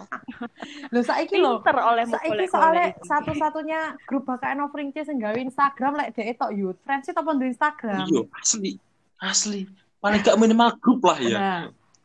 Lho 0.93 1.01
saiki 1.01 1.37
lho. 1.41 1.65
Pinter 1.65 1.79
oleh 1.81 2.05
Saiki 2.05 2.47
soalnya 2.53 2.87
satu-satunya 3.01 3.81
grup 4.05 4.29
bakal 4.29 4.69
offering 4.69 4.93
sing 4.93 5.17
gawe 5.17 5.37
Instagram 5.37 5.97
lek 5.97 6.13
dhek 6.15 6.37
tok 6.37 6.53
youth 6.53 6.79
friends 6.85 7.09
apa 7.09 7.31
di 7.35 7.47
Instagram. 7.49 8.05
Iya, 8.07 8.23
asli. 8.37 8.73
Asli. 9.17 9.63
Paling 10.05 10.21
gak 10.21 10.39
minimal 10.39 10.71
grup 10.79 11.01
lah 11.09 11.19
ya. 11.19 11.39
Nah, 11.41 11.63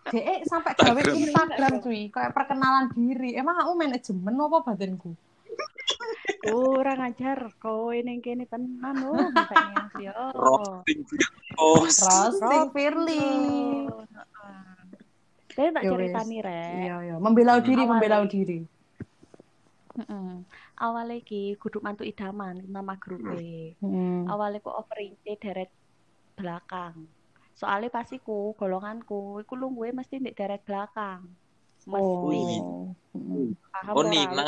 dhek 0.08 0.48
sampai 0.48 0.72
gawe 0.80 1.00
Instagram. 1.04 1.28
Instagram 1.28 1.74
cuy, 1.84 2.02
kayak 2.08 2.32
perkenalan 2.32 2.86
diri. 2.96 3.36
Emang 3.36 3.60
aku 3.60 3.72
manajemen 3.76 4.34
apa 4.40 4.58
badanku? 4.72 5.12
Kurang 6.42 7.00
ajar 7.06 7.54
kowe 7.62 7.94
ning 7.94 8.20
kene 8.24 8.50
tenan 8.50 8.96
lho 8.98 9.14
mbaknya 9.30 10.12
yo. 10.12 10.16
Roasting. 10.34 11.02
Oh, 11.60 11.86
Roasting 11.86 12.68
Firly. 12.74 13.30
Saya 15.52 15.70
tak 15.76 15.84
Ya 15.84 15.92
ceritani 15.92 16.38
rek. 16.40 16.74
Iya, 16.80 16.96
iya. 17.04 17.16
Membela 17.20 17.60
diri, 17.60 17.84
membela 17.84 18.24
diri. 18.24 18.64
Heeh. 20.00 20.32
Awalnya 20.80 21.20
iki 21.20 21.60
kudu 21.60 21.84
mantu 21.84 22.08
idaman 22.08 22.64
nama 22.66 22.96
grupe. 22.98 23.76
Hmm. 23.84 24.26
Awalnya 24.26 24.64
ku 24.64 24.72
offering 24.72 25.14
deret 25.28 25.70
belakang. 26.34 27.06
Soalnya 27.54 27.94
pas 27.94 28.10
iku 28.10 28.56
golonganku 28.58 29.44
iku 29.44 29.54
lungguhe 29.54 29.94
mesti 29.94 30.18
ndek 30.18 30.34
deret 30.40 30.64
belakang. 30.66 31.28
Mesti. 31.82 32.58
Oh. 32.62 32.94
Paham 33.72 33.94
Oh? 33.98 34.06
Nina, 34.06 34.44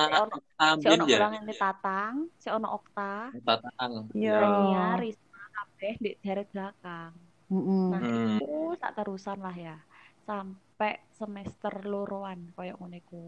Si 0.79 0.87
ono- 0.87 1.07
ya. 1.09 1.17
golongane 1.19 1.53
Tatang, 1.53 2.15
si 2.37 2.47
ono 2.47 2.67
Okta, 2.77 3.33
Tatang. 3.41 3.91
Iya. 4.13 4.37
Dania, 4.39 4.85
Risma, 5.01 5.41
kabeh 5.51 5.93
ndek 5.99 6.15
deret 6.21 6.47
belakang. 6.53 7.13
Nah, 7.53 7.99
Hmm. 8.01 8.37
aku 8.39 8.49
sak 8.77 8.91
terusan 8.95 9.39
lah 9.41 9.53
ya. 9.53 9.77
Sampai 10.23 11.01
semester 11.11 11.73
loroan 11.83 12.53
koyo 12.53 12.77
ngono 12.77 12.95
iku. 12.95 13.23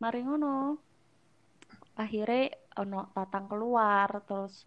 Mari 0.00 0.20
ngono. 0.22 0.78
Akhirnya 1.94 2.50
ono 2.76 3.10
Tatang 3.12 3.46
keluar 3.46 4.08
terus 4.24 4.64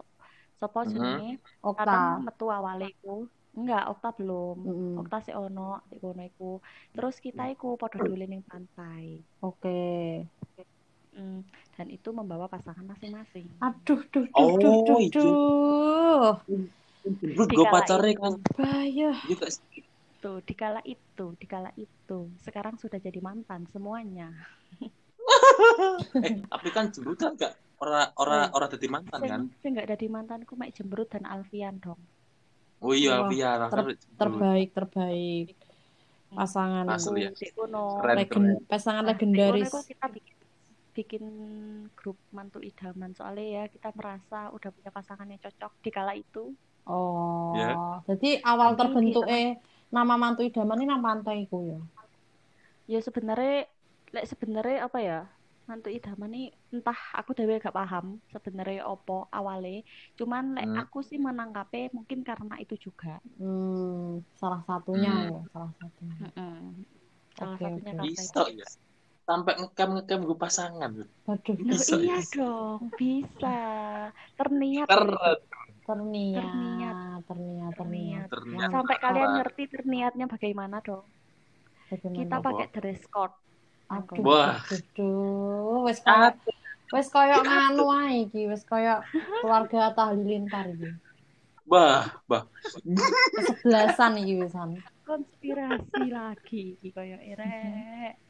sapa 0.56 0.84
Mhm. 0.84 0.88
jenenge? 0.88 1.30
Okta. 1.60 2.22
Metu 2.22 2.46
awale 2.48 2.92
iku. 2.92 3.24
Enggak, 3.56 3.82
Okta 3.90 4.08
belum. 4.18 4.56
Mm-mm. 4.66 4.94
Okta 5.00 5.16
sih 5.24 5.34
ono 5.34 5.80
di 5.90 5.96
kono 6.02 6.22
iku. 6.30 6.44
Terus 6.94 7.14
kita 7.22 7.42
iku 7.54 7.66
padha 7.80 7.98
dolen 8.02 8.28
ning 8.32 8.42
pantai. 8.50 9.04
Oke. 9.44 9.68
Mm, 11.16 11.40
dan 11.74 11.86
itu 11.90 12.08
membawa 12.14 12.46
pasangan 12.46 12.84
masing-masing. 12.84 13.48
Aduh, 13.64 14.00
duh, 14.12 14.26
duh, 14.36 14.50
Oh, 14.50 14.58
duh, 14.60 14.74
duh, 14.86 15.00
iya. 15.00 15.10
duh. 15.14 16.34
Bro, 17.34 17.44
gue 17.54 17.66
pacarnya 17.72 18.12
itu. 18.14 18.20
kan 18.20 18.32
Bahaya. 18.56 19.10
juga 19.28 19.46
Itu, 19.78 20.30
dikala 20.48 20.80
itu, 20.84 21.26
dikala 21.40 21.70
itu. 21.78 22.18
Sekarang 22.44 22.74
sudah 22.82 22.98
jadi 22.98 23.18
mantan 23.22 23.62
semuanya. 23.72 24.30
eh, 26.26 26.34
tapi 26.50 26.68
kan 26.74 26.84
jembutan 26.94 27.32
gak 27.38 27.52
ora 27.82 28.10
ora 28.18 28.38
ora 28.56 28.66
dadi 28.72 28.86
mantan 28.90 29.22
kan? 29.22 29.40
Sing, 29.42 29.50
sing 29.62 29.70
gak 29.78 29.86
ada 29.88 29.96
di 30.02 30.08
mantanku 30.10 30.52
Mek 30.60 30.70
Jembrut 30.76 31.08
dan 31.14 31.24
Alfian 31.26 31.76
dong. 31.84 32.00
Oh 32.78 32.94
iya, 32.94 33.10
Wah, 33.22 33.28
biar 33.32 33.58
ter- 33.72 33.98
terbaik, 34.20 34.68
terbaik. 34.76 35.46
Pasangan 36.30 36.86
Asli 36.86 37.26
ya. 37.26 37.30
Di 37.34 37.48
kono. 37.56 37.98
Keren, 37.98 38.16
legen- 38.20 38.62
pasangan 38.70 39.02
Nah, 39.04 39.08
legendaris. 39.10 39.72
kita 39.88 40.06
bikin 40.12 40.36
bikin 40.98 41.24
grup 41.94 42.18
mantu 42.34 42.58
idaman 42.58 43.14
soalnya 43.14 43.46
ya 43.46 43.62
kita 43.70 43.94
merasa 43.94 44.50
udah 44.50 44.70
punya 44.74 44.90
pasangan 44.90 45.30
yang 45.30 45.38
cocok 45.38 45.72
di 45.78 45.90
kala 45.94 46.12
itu 46.18 46.50
Oh, 46.90 47.54
Ya. 47.54 47.70
jadi 48.08 48.42
awal 48.42 48.74
terbentuk 48.74 49.22
eh 49.30 49.62
nama 49.94 50.18
mantu 50.18 50.42
idaman 50.42 50.80
ini 50.82 50.88
nang 50.90 51.04
pantai 51.04 51.46
ku 51.46 51.70
ya. 51.70 51.78
ya 52.88 52.98
sebenarnya 53.04 53.68
lek 54.10 54.24
sebenarnya 54.26 54.76
apa 54.88 54.98
ya 54.98 55.18
mantu 55.68 55.88
idaman 55.96 56.30
nih 56.34 56.46
entah 56.74 56.98
aku 57.18 57.30
dewe 57.38 57.54
gak 57.64 57.76
paham 57.80 58.06
sebenarnya 58.32 58.80
opo 58.92 59.12
awale 59.38 59.68
cuman 60.18 60.44
lek 60.56 60.68
Hmm. 60.68 60.82
aku 60.82 60.98
sih 61.08 61.18
menangkapnya 61.26 61.82
mungkin 61.96 62.20
karena 62.28 62.54
itu 62.64 62.74
juga 62.86 63.08
Hmm, 63.38 64.22
salah 64.40 64.60
satunya 64.68 65.10
Hmm. 65.10 65.28
ya, 65.30 65.38
salah 65.52 65.72
satunya. 65.80 66.22
Mm-mm. 66.22 66.54
salah 67.38 67.58
Oke, 67.58 67.64
satunya 67.64 67.92
bisa 68.02 68.22
itu 68.26 68.40
ya. 68.60 68.66
Sampai 69.28 69.52
ngekam 69.60 69.88
ngekam 69.94 70.20
gue 70.28 70.38
pasangan. 70.44 70.92
Waduh, 71.26 71.58
Loh, 71.68 71.82
Bisa, 71.82 71.96
iya 71.96 72.16
bisa. 72.16 72.34
dong 72.34 72.80
bisa 73.00 73.46
terniat 74.38 74.88
Keren. 74.88 75.38
terniat, 75.86 76.18
Terniat. 76.34 76.98
terniat, 77.28 77.72
terniat. 77.80 78.30
Terniat. 78.30 78.72
sampai 78.72 78.96
kalian 79.04 79.30
ngerti 79.36 79.62
terniatnya 79.74 80.26
bagaimana 80.34 80.76
dong 80.86 81.06
Bagaimana? 81.90 82.16
kita 82.16 82.36
Apa? 82.40 82.46
pakai 82.46 82.66
dress 82.74 83.02
code 83.14 83.34
Aduh, 83.88 84.20
Wah. 84.20 84.60
aduh, 84.68 85.88
wes 85.88 85.98
koyo 86.04 86.28
wes 86.92 87.08
koyo 87.08 87.36
nganu 87.46 87.84
ae 87.88 88.28
iki, 88.28 88.44
wes 88.44 88.62
koyo 88.68 89.00
keluarga 89.40 89.88
Atta 89.92 90.12
Halilintar 90.12 90.68
iki. 90.76 90.92
Bah, 91.64 92.20
bah. 92.28 92.44
Kesebelasan 93.36 94.20
iki 94.20 94.34
wisan. 94.44 94.70
konspirasi 95.08 96.12
lagi 96.12 96.76
koyo 96.92 97.16
erek 97.16 98.20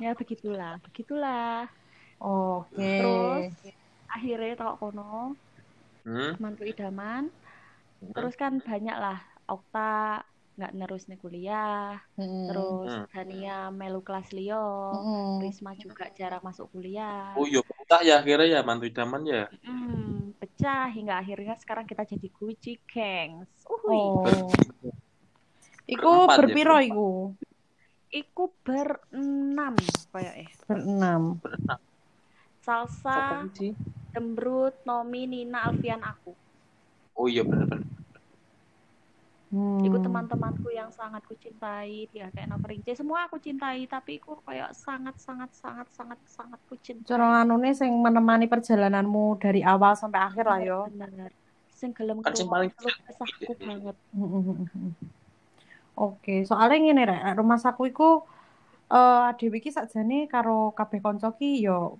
ya 0.00 0.16
begitulah 0.16 0.80
begitulah 0.80 1.68
Oke. 2.16 2.72
Terus? 2.80 3.52
akhirnya 4.08 4.56
tau 4.56 4.80
kono 4.80 5.36
Hmm? 6.04 6.36
mantu 6.36 6.64
idaman 6.64 7.28
terus 8.12 8.36
kan 8.36 8.60
banyak 8.60 8.96
lah 8.96 9.20
Okta 9.44 10.20
nggak 10.54 10.72
nerus 10.78 11.04
nih 11.10 11.18
kuliah 11.18 11.98
Mm-mm. 12.18 12.46
terus 12.46 12.90
Hmm. 12.94 13.06
Dania 13.10 13.56
melu 13.74 14.00
kelas 14.06 14.28
Leo 14.36 14.66
Mm-mm. 14.94 15.42
Risma 15.42 15.72
juga 15.74 16.04
jarang 16.14 16.42
masuk 16.46 16.70
kuliah 16.70 17.34
Oh 17.34 17.46
iya, 17.50 17.60
pecah 17.66 18.00
ya 18.06 18.14
akhirnya 18.22 18.46
ya 18.54 18.60
mantu 18.62 18.84
idaman 18.86 19.22
ya. 19.26 19.42
Hmm, 19.66 20.30
pecah 20.38 20.86
hingga 20.94 21.18
akhirnya 21.18 21.54
sekarang 21.58 21.86
kita 21.90 22.02
jadi 22.06 22.28
Gucci 22.30 22.72
Gangs 22.86 23.50
Uhui. 23.66 23.98
Oh. 23.98 24.46
Iku 25.84 26.10
ya, 26.30 26.36
berpiro 26.38 26.76
iku? 26.80 27.06
iku 28.14 28.54
berenam 28.62 29.74
kayak 30.14 30.34
eh 30.46 30.50
Berenam. 30.70 31.42
Berenang. 31.42 31.80
Salsa? 32.64 33.44
Dembrut, 34.14 34.78
Nomi, 34.86 35.26
Nina, 35.26 35.66
Alfian, 35.66 36.00
aku. 36.06 36.32
Oh 37.18 37.26
iya 37.26 37.42
bener-bener. 37.42 37.82
Teman-temanku 40.14 40.70
yang 40.70 40.94
sangat 40.94 41.26
kucintai, 41.26 42.06
dia 42.14 42.30
kayak 42.30 42.46
Noverince, 42.46 42.94
semua 42.94 43.26
aku 43.26 43.42
cintai, 43.42 43.82
tapi 43.90 44.22
iku 44.22 44.38
kayak 44.46 44.70
sangat 44.70 45.18
sangat 45.18 45.50
sangat 45.50 45.90
sangat 45.90 46.22
sangat 46.22 46.60
kucintai. 46.70 47.02
Cara 47.02 47.42
anune 47.42 47.74
sing 47.74 47.90
menemani 47.98 48.46
perjalananmu 48.46 49.42
dari 49.42 49.66
awal 49.66 49.98
sampai 49.98 50.22
akhir 50.22 50.46
lah 50.46 50.60
yo. 50.62 50.86
Bener. 50.86 51.34
Sing 51.66 51.90
gelem 51.90 52.22
Kan 52.22 52.30
paling- 52.30 52.70
keluh 52.70 52.94
kesahku 53.10 53.52
banget. 53.58 53.96
Oke, 56.06 56.46
soalnya 56.46 56.78
ngene 56.78 57.02
rek, 57.10 57.34
rumah 57.34 57.58
saku 57.58 57.90
iku 57.90 58.22
eh 58.94 59.34
dhewe 59.34 59.58
iki 59.58 59.74
sakjane 59.74 60.30
karo 60.30 60.70
kabeh 60.78 61.02
kanca 61.02 61.34
ki 61.34 61.66
yo 61.66 61.98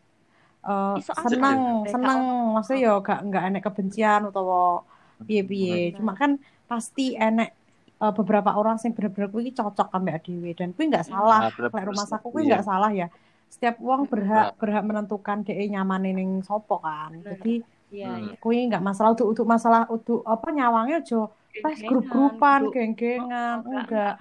eh, 0.62 1.02
Iso 1.02 1.10
aja 1.18 1.26
seneng, 1.34 1.82
kabeh, 1.82 1.90
seneng. 1.90 2.18
gak 2.22 2.52
Maksudnya 2.62 2.78
yo 2.86 2.94
gak 3.02 3.20
nggak 3.26 3.42
enek 3.50 3.62
kebencian 3.66 4.20
utawa 4.30 4.86
piye-piye. 5.26 5.98
Cuma 5.98 6.14
kan 6.14 6.38
pasti 6.70 7.18
enek 7.18 7.63
eh, 8.04 8.12
beberapa 8.12 8.50
orang 8.52 8.76
sing 8.76 8.92
bener-bener 8.92 9.28
kuwi 9.28 9.50
cocok 9.50 9.88
ambek 9.90 10.20
dhewe 10.22 10.52
dan 10.52 10.70
kuwi 10.70 10.86
nggak 10.86 11.06
salah. 11.06 11.48
Nah, 11.48 11.52
bener- 11.52 11.72
Lek 11.72 11.84
rumah 11.86 12.04
saku 12.04 12.26
kuwi 12.28 12.42
iya. 12.42 12.50
nggak 12.52 12.64
salah 12.64 12.90
ya. 12.90 13.06
Setiap 13.46 13.76
wong 13.78 14.04
Mm-mm. 14.04 14.12
berhak 14.12 14.46
berhak 14.56 14.84
menentukan 14.84 15.36
dhek 15.40 15.58
nyamane 15.64 16.10
ning 16.10 16.30
sopo 16.40 16.78
kan. 16.78 17.10
Bener. 17.14 17.34
Jadi 17.34 17.54
Iya, 17.86 18.10
Hmm. 18.10 18.22
iya. 18.26 18.34
kuwi 18.36 18.66
nggak 18.66 18.82
masalah 18.82 19.14
untuk 19.14 19.28
untuk 19.28 19.46
masalah 19.46 19.86
untuk 19.86 20.20
apa 20.24 20.50
nyawangnya 20.50 20.98
aja 20.98 21.30
pas 21.62 21.78
grup-grupan, 21.78 22.60
geng-gengan, 22.68 23.62
Oh, 23.62 23.70
enggak. 23.72 24.14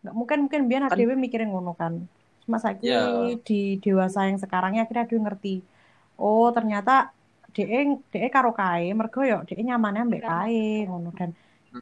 Nggak 0.00 0.14
mungkin 0.14 0.38
mungkin 0.42 0.60
biar 0.64 0.82
Kan- 0.88 0.96
dhewe 0.96 1.12
mikirin 1.14 1.48
ngono 1.48 1.72
kan. 1.72 2.00
Cuma 2.40 2.56
saiki 2.56 2.88
Ya. 2.88 3.04
di 3.38 3.76
dewasa 3.76 4.24
yang 4.24 4.36
sekarangnya 4.36 4.84
akhirnya 4.84 5.04
dhewe 5.04 5.20
ngerti. 5.20 5.54
Oh, 6.16 6.48
ternyata 6.48 7.12
dhek 7.52 7.68
dhek 8.08 8.28
karo 8.28 8.50
kae 8.50 8.88
mergo 8.90 9.20
yo 9.20 9.44
dhek 9.44 9.60
nyamane 9.60 10.00
ambek 10.00 10.24
Karena- 10.24 10.48
kae 10.48 10.64
ngono 10.86 11.12
dan 11.12 11.30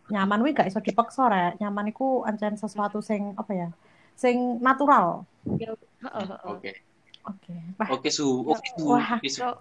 nyaman 0.08 0.40
kuwi 0.40 0.52
gak 0.52 0.68
iso 0.68 0.80
dipaksa 0.80 1.28
rek. 1.28 1.52
Nyaman 1.60 1.92
iku 1.92 2.24
ancen 2.24 2.56
sesuatu 2.56 2.98
sing 3.04 3.36
apa 3.36 3.52
ya? 3.52 3.68
Sing 4.16 4.58
natural. 4.60 5.24
Oke. 6.48 6.72
Oke. 7.22 7.54
Oke 7.86 8.08
suhu. 8.10 8.50
Oke 8.50 8.66
suhu. 8.74 8.88
Wah. 8.98 9.14
Oke, 9.14 9.28
suhu. 9.30 9.52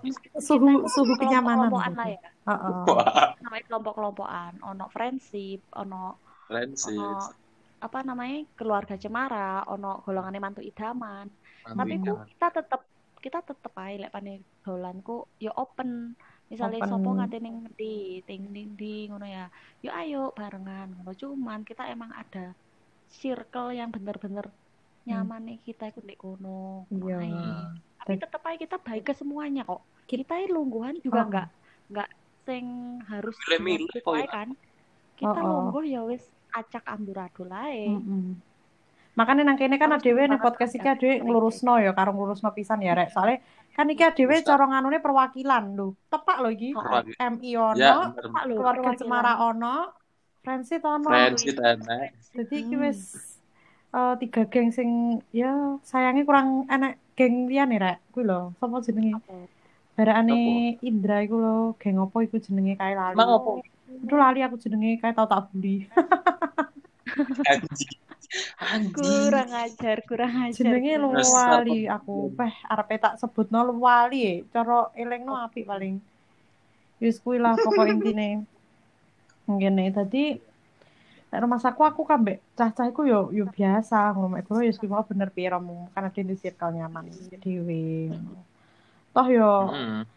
Suhu- 0.41 0.85
suhu 0.89 1.13
kenyamanan 1.21 1.69
gitu. 1.69 1.97
lah 1.99 2.07
ya. 2.09 2.19
heeh. 2.49 2.83
Wah, 2.89 3.37
Namanya 3.41 3.63
kelompok-kelompokan, 3.69 4.53
ono 4.65 4.85
friendship, 4.89 5.61
ono 5.77 6.17
sih. 6.73 6.97
ono 6.97 7.29
apa 7.81 8.05
namanya 8.05 8.45
keluarga 8.53 8.93
cemara, 8.97 9.65
ono 9.65 10.01
golongannya 10.05 10.41
mantu 10.41 10.61
idaman. 10.61 11.29
Tapi 11.65 11.93
ku 12.01 12.13
kita 12.33 12.47
tetep 12.61 12.81
kita 13.21 13.39
tetep 13.45 13.73
ae 13.77 14.01
lek 14.01 14.09
pane 14.13 14.41
dolanku 14.65 15.29
ya 15.37 15.53
open. 15.53 16.17
Misalnya 16.51 16.83
Open. 16.83 16.91
sopo 16.91 17.09
ngate 17.15 17.37
ning 17.39 17.55
ndi, 17.65 17.95
ting 18.21 18.51
ning 18.51 18.75
ndi 18.75 19.07
ngono 19.07 19.23
ya. 19.23 19.47
Yo 19.79 19.89
ayo 19.89 20.35
barengan 20.35 20.91
ngono. 20.91 21.15
Cuman 21.15 21.63
kita 21.63 21.87
emang 21.87 22.11
ada 22.11 22.51
circle 23.07 23.71
yang 23.71 23.87
bener-bener 23.87 24.51
nyaman 25.01 25.41
nih 25.47 25.57
kita 25.63 25.89
ikut 25.89 26.03
di 26.03 26.13
kono. 26.13 26.85
Iya. 26.91 27.71
Tapi 27.97 28.17
tetep 28.17 28.41
aja 28.41 28.57
kita 28.59 28.77
baik 28.77 29.03
ke 29.07 29.13
semuanya 29.15 29.63
kok. 29.63 29.79
Ki- 30.05 30.19
Kita 30.19 30.35
ini 30.35 30.51
lungguhan 30.51 30.99
juga 30.99 31.23
Oh. 31.23 31.27
nggak 31.27 31.47
nggak 31.89 32.09
sing 32.43 32.65
harus 33.07 33.35
ae 33.39 33.87
ya. 33.95 34.27
kan. 34.27 34.49
Kita 35.15 35.31
Oh, 35.31 35.41
oh. 35.41 35.49
lungguh 35.71 35.83
ya 35.87 36.01
wis 36.03 36.21
acak 36.51 36.83
amburadul 36.83 37.47
ae. 37.47 37.87
Mm-mm. 37.87 38.35
Makanya 39.11 39.43
nang 39.43 39.55
kene 39.55 39.75
kan 39.75 39.91
adewe 39.91 40.23
ning 40.23 40.39
podcast 40.39 40.71
iki 40.71 40.83
ada 40.83 40.95
adewe 40.95 41.19
nglurusno 41.19 41.79
ya 41.79 41.91
karo 41.91 42.11
nglurusno 42.11 42.51
pisan 42.51 42.79
ya 42.79 42.91
rek. 42.91 43.11
Soale 43.11 43.39
kan 43.71 43.87
iki 43.87 44.03
Ustaz. 44.03 44.43
cara 44.43 44.65
nganune 44.67 44.99
perwakilan 44.99 45.63
lho. 45.73 45.87
Tepak 46.07 46.37
lho 46.43 46.49
iki. 46.51 46.69
Perwakilan. 46.71 47.31
MI 47.33 47.49
ono, 47.55 47.75
Ya, 47.75 47.95
bener. 48.11 48.25
Pak 48.29 48.43
lho, 48.45 48.55
keluarga. 48.59 48.89
Cemara 48.95 49.33
ono, 49.41 49.75
Friendsit 50.41 50.81
ono. 50.81 51.07
Friends 51.07 51.41
kita 51.41 51.63
enak. 51.75 52.11
Jadi 52.33 52.55
iki 52.57 52.75
Hmm. 52.75 52.83
wis 52.83 52.99
eh, 53.91 54.13
tiga 54.17 54.43
geng 54.47 54.71
sing 54.71 54.89
ya 55.31 55.51
sayangnya 55.83 56.23
kurang 56.23 56.65
enak 56.65 56.95
geng 57.13 57.45
liyane 57.47 57.77
rek. 57.77 57.97
Kuwi 58.11 58.23
lho, 58.23 58.51
sapa 58.57 58.79
jenenge? 58.81 59.19
Apa? 59.19 59.35
Barakane 59.91 60.39
Indra 60.81 61.19
iku 61.21 61.35
lho, 61.37 61.57
geng 61.77 61.99
opo 61.99 62.23
iku 62.23 62.39
jenenge 62.39 62.73
kae 62.75 62.95
lali. 62.95 63.13
Emang 63.13 63.29
opo? 63.37 63.51
Aduh 63.91 64.17
lali 64.17 64.39
aku 64.39 64.55
jenenge 64.55 64.97
kae 64.97 65.11
tau 65.11 65.27
tak 65.27 65.51
bully. 65.51 65.85
Kurang 68.95 69.51
ajar 69.51 69.97
kurang 70.07 70.33
ajar 70.47 70.55
jenenge 70.55 70.95
Luwali 70.95 71.83
aku. 71.91 72.31
Peh 72.31 72.53
arepe 72.71 72.95
tak 72.95 73.19
sebutno 73.19 73.59
Luwali 73.67 74.19
e 74.23 74.33
cara 74.53 74.87
elingno 74.95 75.35
apik 75.35 75.67
paling. 75.67 75.99
Wis 77.01 77.19
kuwi 77.19 77.41
lah 77.43 77.59
pokok 77.59 77.87
intine. 77.91 78.45
Ngene 79.49 79.91
dadi 79.91 80.37
nek 81.31 81.39
rumah 81.43 81.59
saku 81.63 81.83
aku 81.87 82.03
kambek 82.03 82.43
cah-cah 82.55 82.87
iku 82.87 83.03
yo 83.03 83.19
yo 83.35 83.47
biasa. 83.51 84.15
Ngono 84.15 84.39
mek 84.39 84.47
kuwi 84.47 84.71
wis 84.71 84.79
kuwi 84.79 84.91
mau 84.91 85.03
bener 85.03 85.27
piye 85.27 85.51
romo 85.51 85.91
kan 85.91 86.07
ada 86.07 86.21
di 86.23 86.35
circle 86.39 86.71
nyaman 86.71 87.11
dhewe. 87.43 88.15
Toh 89.11 89.27
yo 89.27 89.51
Hmm. 89.67 90.07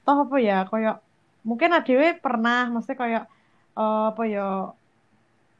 toh 0.00 0.16
apa 0.24 0.36
ya 0.40 0.64
koyo 0.64 0.96
mungkin 1.44 1.76
adewe 1.76 2.16
pernah 2.16 2.72
mesti 2.72 2.96
koyo 2.96 3.20
eh, 3.76 4.04
apa 4.10 4.22
ya 4.24 4.72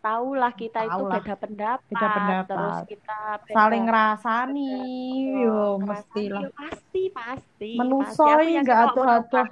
tahu 0.00 0.28
lah 0.32 0.52
kita 0.52 0.78
itu 0.82 0.90
Tahu 0.90 1.04
lah. 1.04 1.14
beda 1.16 1.34
pendapat, 1.36 1.86
Beda 1.86 2.06
pendapat. 2.10 2.48
terus 2.50 2.76
kita 2.88 3.18
beda 3.40 3.54
saling 3.54 3.82
ngrasani 3.84 4.72
Oh, 4.72 5.40
yo 5.40 5.60
mestilah 5.78 6.42
iya, 6.42 6.50
pasti 6.52 7.02
pasti 7.08 7.70
ini 7.76 7.96
yakin 8.50 8.60
nggak 8.60 8.78
atuh-atuh. 8.90 9.44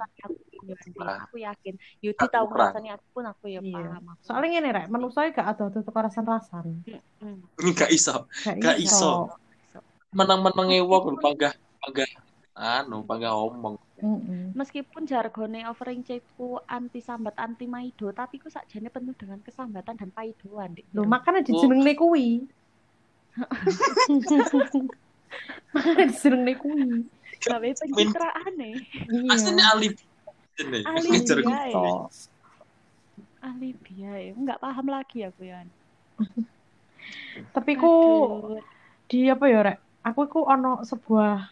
menurut 0.59 0.81
aku, 0.99 1.35
yakin 1.39 1.73
Yudi 1.99 2.25
tahu 2.27 2.45
ngerasani 2.45 2.89
aku 2.91 3.05
pun 3.11 3.23
aku 3.25 3.45
ya 3.47 3.59
Iya. 3.59 3.73
paham 3.73 4.03
aku. 4.09 4.21
Soalnya 4.21 4.47
ngene 4.51 4.69
rek, 4.69 4.85
manusia 4.87 5.29
gak 5.29 5.47
ada-ada 5.49 5.79
teko 5.79 5.99
rasan-rasan. 5.99 6.65
Hmm. 7.17 7.39
Ini 7.57 7.69
gak 7.73 7.89
iso. 7.89 8.27
Gak, 8.43 8.77
iso. 8.77 9.31
iso. 9.31 9.81
Menang-menange 10.09 10.81
wong 10.81 11.03
lho 11.09 11.17
panggah 11.17 11.53
panggah 11.79 12.09
anu 12.59 13.07
panggah 13.07 13.31
omong. 13.31 13.79
Mm-mm. 13.99 14.55
Meskipun 14.55 15.03
jargone 15.03 15.67
offering 15.67 16.03
ku 16.35 16.59
anti 16.67 16.99
sambat 16.99 17.35
anti 17.35 17.67
maido, 17.67 18.11
tapi 18.11 18.39
ku 18.39 18.47
sakjane 18.47 18.87
penuh 18.87 19.15
dengan 19.15 19.39
kesambatan 19.39 19.95
dan 19.95 20.11
paidoan. 20.11 20.75
Dik. 20.75 20.87
Lho 20.91 21.03
makanya 21.03 21.43
Oh. 21.43 21.47
dijenengne 21.47 21.93
kuwi. 21.95 22.27
makanya 25.75 26.03
dijenengne 26.11 26.53
kuwi. 26.59 27.07
gawe 27.39 27.69
pencitraane, 27.71 28.83
Iya. 29.07 29.31
Aslinya 29.31 29.65
alibi. 29.71 30.03
Alibi. 30.59 31.23
Iso. 31.23 32.11
alibi 33.39 33.93
ya, 33.95 34.35
nggak 34.35 34.59
paham 34.59 34.91
lagi 34.91 35.23
aku 35.23 35.47
ya. 35.47 35.63
Tapi 37.55 37.79
ku 37.79 37.87
Aduh. 37.87 38.59
di 39.07 39.31
apa 39.31 39.47
ya 39.47 39.59
rek? 39.63 39.79
Aku 40.03 40.27
iku 40.27 40.43
ono 40.43 40.83
sebuah 40.83 41.47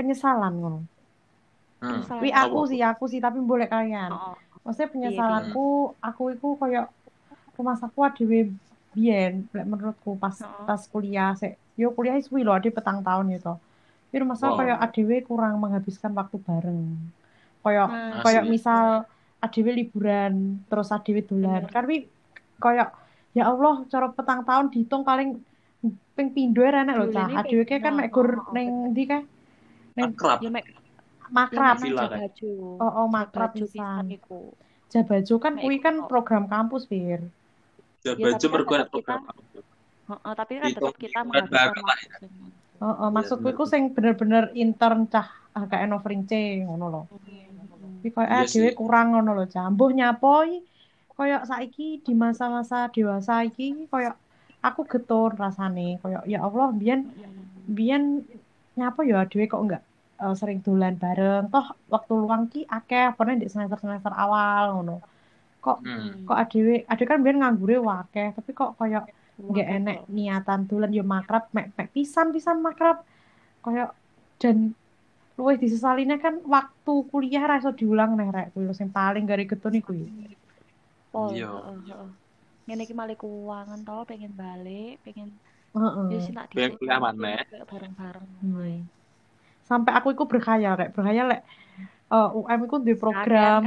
penyesalan 0.00 0.52
ngono. 0.54 0.80
Hmm. 1.80 2.00
Wi 2.20 2.32
Apa? 2.32 2.48
aku 2.48 2.58
sih, 2.66 2.80
aku 2.80 3.04
sih 3.06 3.20
tapi 3.20 3.40
boleh 3.40 3.64
kalian. 3.66 4.08
Oh, 4.08 4.36
Maksudnya 4.60 4.88
penyesalanku, 4.88 5.68
aku 6.00 6.22
iku 6.30 6.56
koyo 6.56 6.88
rumah 7.56 7.76
saku 7.76 8.00
dhewe 8.14 8.52
biyen, 8.90 9.44
lek 9.48 9.64
menurutku 9.64 10.16
pas 10.16 10.32
Heeh. 10.34 10.64
pas 10.64 10.80
kuliah 10.86 11.32
sik. 11.32 11.56
Yo 11.76 11.92
kuliah 11.92 12.16
suwi 12.18 12.40
lho, 12.40 12.52
ade 12.52 12.68
petang 12.68 13.00
tahun 13.00 13.32
ya 13.32 13.38
to. 13.38 13.54
Tapi 14.08 14.16
rumah 14.18 14.36
saku 14.36 14.52
Oh. 14.52 14.58
koyo 14.58 14.74
adewe 14.76 15.16
kurang 15.22 15.56
menghabiskan 15.56 16.12
waktu 16.12 16.36
bareng. 16.38 16.96
Koyo 17.60 17.84
Nah, 17.86 18.20
koyo 18.20 18.40
Asli. 18.40 18.50
misal 18.50 19.04
adewe 19.38 19.70
liburan 19.72 20.60
terus 20.66 20.88
adewe 20.90 21.20
dolan. 21.20 21.64
Kan 21.66 21.84
wi 21.84 22.04
koyo 22.56 22.92
ya 23.32 23.42
Allah, 23.46 23.84
cara 23.86 24.12
petang 24.12 24.44
tahun 24.44 24.68
dihitung 24.68 25.00
paling 25.00 25.40
ping 26.12 26.28
pindho 26.28 26.60
ya 26.60 26.84
enek 26.84 26.96
lho 26.98 27.06
cah. 27.08 27.28
Adewe 27.40 27.64
kan 27.64 27.96
mek 27.96 28.12
gur 28.12 28.36
Oh, 28.36 28.44
oh, 28.44 28.52
ning 28.52 28.92
ndi 28.92 29.08
kae? 29.08 29.24
Ya 30.40 30.50
mek 30.50 30.64
makrab. 31.30 31.74
ya 31.76 31.82
Villa, 31.82 32.02
mek 32.08 32.10
kan? 32.10 32.20
Oh, 32.80 32.90
oh 33.04 33.06
makrab 33.06 33.50
baju 33.54 33.64
pisan. 33.64 33.70
pisan 33.70 34.04
iku. 34.16 34.40
Jabajo 34.90 35.34
kan 35.38 35.52
kuwi 35.54 35.76
iku 35.78 35.84
kan 35.86 35.94
program 36.10 36.44
kampus, 36.50 36.82
Fir. 36.90 37.20
Ya 38.02 38.16
Iya, 38.16 38.24
baju 38.32 38.36
tapi 38.40 38.48
kan 38.48 38.50
mergo 38.50 38.88
program. 38.90 39.20
Heeh, 40.10 40.32
tapi 40.34 40.52
kan 40.58 40.68
tetap 40.74 40.94
kita 40.98 41.20
lah 41.22 41.30
waktu 41.30 41.80
sing- 42.18 42.58
Oh, 42.80 42.94
oh, 42.96 43.08
maksudku 43.12 43.44
bener. 43.44 43.54
iku 43.54 43.64
sing 43.68 43.82
bener-bener 43.92 44.44
intern 44.56 45.04
cah 45.04 45.28
ah, 45.52 45.68
kayak 45.68 45.84
no 45.84 46.00
frince 46.00 46.64
ngono 46.64 46.86
lho. 46.88 47.02
Tapi 48.00 48.08
koyo 48.08 48.24
Iya 48.24 48.40
eh 48.40 48.46
dhewe 48.48 48.70
sih. 48.72 48.72
kurang 48.72 49.12
ngono 49.12 49.36
lho, 49.36 49.44
Cah. 49.44 49.68
Mbuh 49.68 49.92
nyapoi 49.92 50.64
koyo 51.12 51.44
saiki 51.44 52.00
di 52.00 52.16
masa-masa 52.16 52.88
dewasa 52.88 53.44
iki 53.44 53.84
koyo 53.92 54.16
aku 54.64 54.88
getun 54.88 55.36
rasane 55.36 56.00
koyo 56.00 56.24
ya 56.24 56.40
Allah 56.40 56.72
biyen 56.72 57.12
biyen 57.68 58.24
nyapa 58.72 59.04
ya 59.04 59.28
dhewe 59.28 59.44
kok 59.44 59.60
enggak 59.60 59.84
eh, 60.20 60.34
sering 60.34 60.60
dolan 60.60 60.94
bareng. 60.94 61.48
Toh 61.48 61.66
waktu 61.88 62.12
luang 62.14 62.42
ki 62.46 62.60
akeh 62.68 63.10
apa 63.10 63.20
di 63.34 63.46
semester-semester 63.46 64.12
awal 64.14 64.76
ngono. 64.76 64.96
Kok 65.60 65.78
Hmm. 65.80 66.24
kok 66.24 66.38
adewe 66.38 66.84
adewe 66.84 67.06
kan 67.06 67.20
biyen 67.20 67.38
nganggure 67.38 67.76
wakeh, 67.80 68.28
tapi 68.32 68.50
kok 68.52 68.76
koyo 68.76 69.00
nggak 69.40 69.68
enek 69.70 69.98
niatan 70.06 70.60
dolan 70.64 70.92
yo 70.92 71.00
makrab 71.02 71.48
mek 71.50 71.72
mek 71.72 71.88
pisan 71.90 72.28
pisan 72.28 72.60
makrab 72.60 73.00
koyo 73.58 73.88
dan 74.36 74.76
luwih 75.34 75.56
disesaline 75.56 76.16
kan 76.16 76.44
waktu 76.46 76.92
kuliah 77.08 77.40
ra 77.40 77.56
iso 77.56 77.72
diulang 77.72 78.12
neh 78.12 78.28
rek 78.28 78.52
kuwi 78.52 78.68
lho 78.68 78.72
sing 78.72 78.88
paling 78.88 79.24
gari 79.24 79.44
getun 79.44 79.72
iku 79.74 79.92
ya. 79.92 80.08
Pol, 81.08 81.32
Iya. 81.32 81.48
Ngene 82.64 82.84
iki 82.84 82.92
malah 82.92 83.16
keuangan 83.16 83.80
to, 83.80 83.96
pengen 84.06 84.30
balik, 84.32 85.00
pengen 85.02 85.32
Heeh. 85.72 86.06
ya 86.06 86.18
sih 86.20 86.32
nak 86.32 86.44
Pengen 86.50 86.70
dhisik 86.70 86.78
kuliah 86.78 87.00
maneh. 87.00 87.40
kayak 87.48 87.66
bareng-bareng. 87.66 88.26
Hmm. 88.44 88.80
Sampai 89.70 89.94
aku 89.94 90.10
iku 90.10 90.26
berkhayal 90.26 90.74
rek, 90.74 90.90
berkhayal 90.90 91.30
lek 91.30 91.46
eh, 92.10 92.28
UM 92.34 92.60
iku 92.60 92.76
duwe 92.76 92.92
Kakean 92.92 92.98
program, 92.98 93.62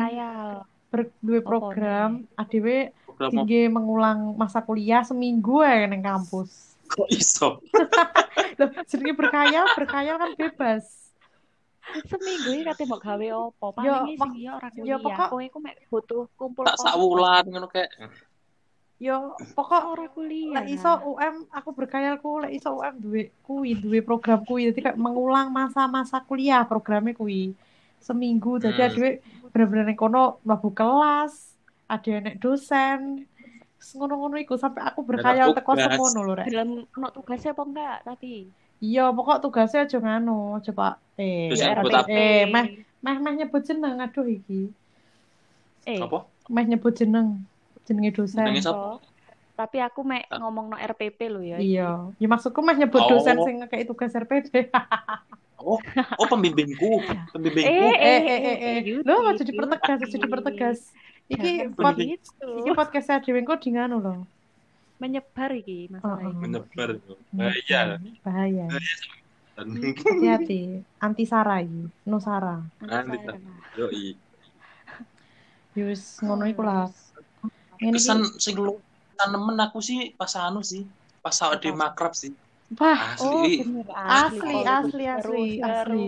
ber, 0.92 1.02
duwe 1.18 1.40
program 1.40 2.10
adewe 2.36 2.92
Program 3.08 3.24
apa? 3.24 3.34
tinggi 3.34 3.62
mengulang 3.68 4.20
masa 4.36 4.60
kuliah 4.60 5.00
seminggu 5.02 5.64
ae 5.64 5.88
ning 5.88 6.04
kampus. 6.04 6.76
Kok 6.86 7.08
iso? 7.10 7.64
Loh, 8.60 8.70
jenenge 8.84 9.16
berkhayal, 9.16 9.66
berkhayal 9.72 10.16
kan 10.18 10.36
bebas. 10.36 10.84
seminggu 12.04 12.48
iki 12.50 12.64
kate 12.64 12.84
mbok 12.84 13.00
gawe 13.02 13.28
opo 13.38 13.66
Yo, 13.78 13.92
paling 13.92 14.16
mak- 14.16 14.32
sing 14.32 14.40
ya 14.40 14.52
ora 14.56 14.68
yo, 14.68 14.76
kuliah 14.78 15.00
pokok- 15.00 15.30
kowe 15.30 15.42
iku 15.42 15.58
mek 15.60 15.76
butuh 15.88 16.24
kumpul 16.34 16.64
Tak 16.64 16.80
sak 16.80 16.92
pos- 16.92 17.00
wulan 17.02 17.44
ngono 17.46 17.68
kayak. 17.68 17.92
Yo, 19.02 19.36
pokok 19.58 19.84
ora 19.90 20.08
kuliah. 20.08 20.64
lek 20.64 20.80
iso 20.80 20.92
UM 21.04 21.50
aku 21.52 21.70
berkhayalku 21.76 22.40
lek 22.46 22.56
iso 22.56 22.72
UM 22.72 22.96
duwe 23.02 23.34
kuwi 23.44 23.76
duwe 23.76 24.00
program 24.00 24.46
kuwi. 24.46 24.72
Jadi 24.72 24.80
kayak 24.80 25.00
mengulang 25.02 25.52
masa-masa 25.52 26.24
kuliah 26.24 26.64
programnya 26.64 27.12
kuwi. 27.12 27.52
Seminggu 28.00 28.60
jadi 28.60 28.80
Hmm. 28.80 28.88
adewe 28.92 29.10
bener-bener 29.52 29.86
ning 29.92 30.00
kono 30.00 30.40
mlebu 30.44 30.72
kelas 30.72 31.56
ada 31.90 32.12
nek 32.22 32.40
dosen. 32.40 33.28
Ngono-ngono 33.84 34.40
iku 34.40 34.56
sampai 34.56 34.88
aku 34.88 35.04
berkhayal 35.04 35.52
Ada 35.52 35.60
teko 35.60 35.72
semono 35.76 36.20
lho 36.24 36.34
rek. 36.40 36.48
Dalam 36.48 36.70
ono 36.88 37.08
tugasnya 37.12 37.52
apa 37.52 37.64
enggak 37.68 37.98
tapi 38.08 38.48
iya 38.80 39.12
pokok 39.12 39.44
tugasnya 39.44 39.84
aja 39.84 39.98
nganu 40.00 40.60
coba 40.64 41.00
eh 41.20 41.52
eh 42.08 42.44
meh 42.48 42.66
meh 43.04 43.16
meh 43.20 43.34
nyebut 43.36 43.64
jeneng 43.68 44.00
aduh 44.00 44.24
iki. 44.24 44.72
Eh. 45.84 46.00
Apa? 46.00 46.24
meh 46.48 46.66
nyebut 46.68 46.96
jeneng 46.96 47.44
jenenge 47.84 48.12
dosen. 48.14 48.40
Jenenge 48.42 48.62
so, 48.62 49.00
tapi 49.54 49.78
aku 49.78 50.02
mek 50.02 50.26
ngomong 50.30 50.74
no 50.74 50.78
RPP 50.78 51.20
lo 51.30 51.40
ya 51.40 51.58
iya. 51.58 52.10
Ya 52.18 52.28
maksudku 52.28 52.60
meh 52.60 52.74
nyebut 52.74 53.00
Oh. 53.00 53.10
dosen 53.12 53.38
sing 53.40 53.56
ngekei 53.62 53.86
tugas 53.86 54.12
RPD 54.12 54.50
Oh, 55.64 55.80
oh 56.20 56.28
pembimbingku, 56.28 57.00
pembimbingku. 57.32 57.72
Eh, 57.72 57.96
eh 57.96 58.20
eh 58.20 58.42
eh 58.42 58.58
eh 58.60 58.76
Yudi, 58.84 59.08
lo 59.08 59.24
aja 59.24 59.40
dipertegas 59.40 59.96
aja 59.96 60.12
Yudi. 60.12 60.20
dipertegas. 60.20 60.80
Iki 61.26 61.52
Jangan 61.72 61.80
pod, 61.80 61.96
begitu. 61.96 62.48
iki 62.60 62.72
podcast 62.74 63.08
dhewe 63.24 63.40
engko 63.40 63.56
di 63.56 63.70
nganu 63.72 63.96
loh 63.98 64.20
menyebar 65.00 65.56
iki 65.56 65.88
masalah 65.88 66.20
Oh, 66.20 66.28
oh. 66.28 66.36
Menyebar. 66.36 67.00
Bahaya. 67.32 67.96
bahaya. 68.20 68.66
Dan 69.56 69.68
hati-hati. 69.96 70.84
Anti 70.98 71.24
sara 71.24 71.60
iki 71.60 71.88
nusara 72.04 72.60
Nanti, 72.80 73.18
Saya. 73.24 73.40
yoi. 73.78 74.20
yus 75.74 76.20
ngono 76.20 76.44
iku 76.46 76.62
lah 76.62 76.92
Kesan 77.92 78.20
sing 78.40 78.56
lu 78.56 78.74
kesan 79.12 79.30
nemen 79.34 79.58
aku 79.66 79.80
sih 79.84 80.00
pas 80.20 80.34
anu 80.40 80.62
sih. 80.72 80.84
Pas 81.24 81.36
awake 81.44 81.60
dhewe 81.64 81.76
makrab 81.84 82.14
sih. 82.16 82.32
wah 82.80 82.98
Oh, 83.22 83.44
Asli. 83.44 83.52
bener. 83.60 83.86
asli 83.94 84.50
asli 84.76 85.04
asli 85.18 85.42
seru. 85.62 85.68
asli 85.68 86.04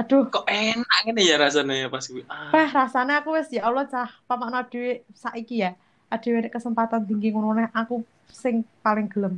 aduh 0.00 0.24
Kok 0.34 0.44
enak 0.46 0.98
ngene 1.04 1.22
ya 1.30 1.36
rasanya 1.40 1.88
pas 1.94 2.04
kuwi. 2.10 2.22
Ah, 2.28 2.52
Pah 2.54 2.68
rasanya 2.78 3.14
aku 3.24 3.30
wis 3.36 3.48
ya 3.56 3.62
Allah 3.68 3.84
cah 3.92 4.08
pamakno 4.28 4.60
dhewe 4.72 4.92
saiki 5.22 5.56
ya 5.64 5.70
adewe 6.12 6.38
nek 6.44 6.52
kesempatan 6.56 7.02
tinggi 7.08 7.28
ngono 7.34 7.50
neh 7.58 7.68
aku 7.80 7.94
sing 8.42 8.54
paling 8.84 9.08
gelem 9.12 9.34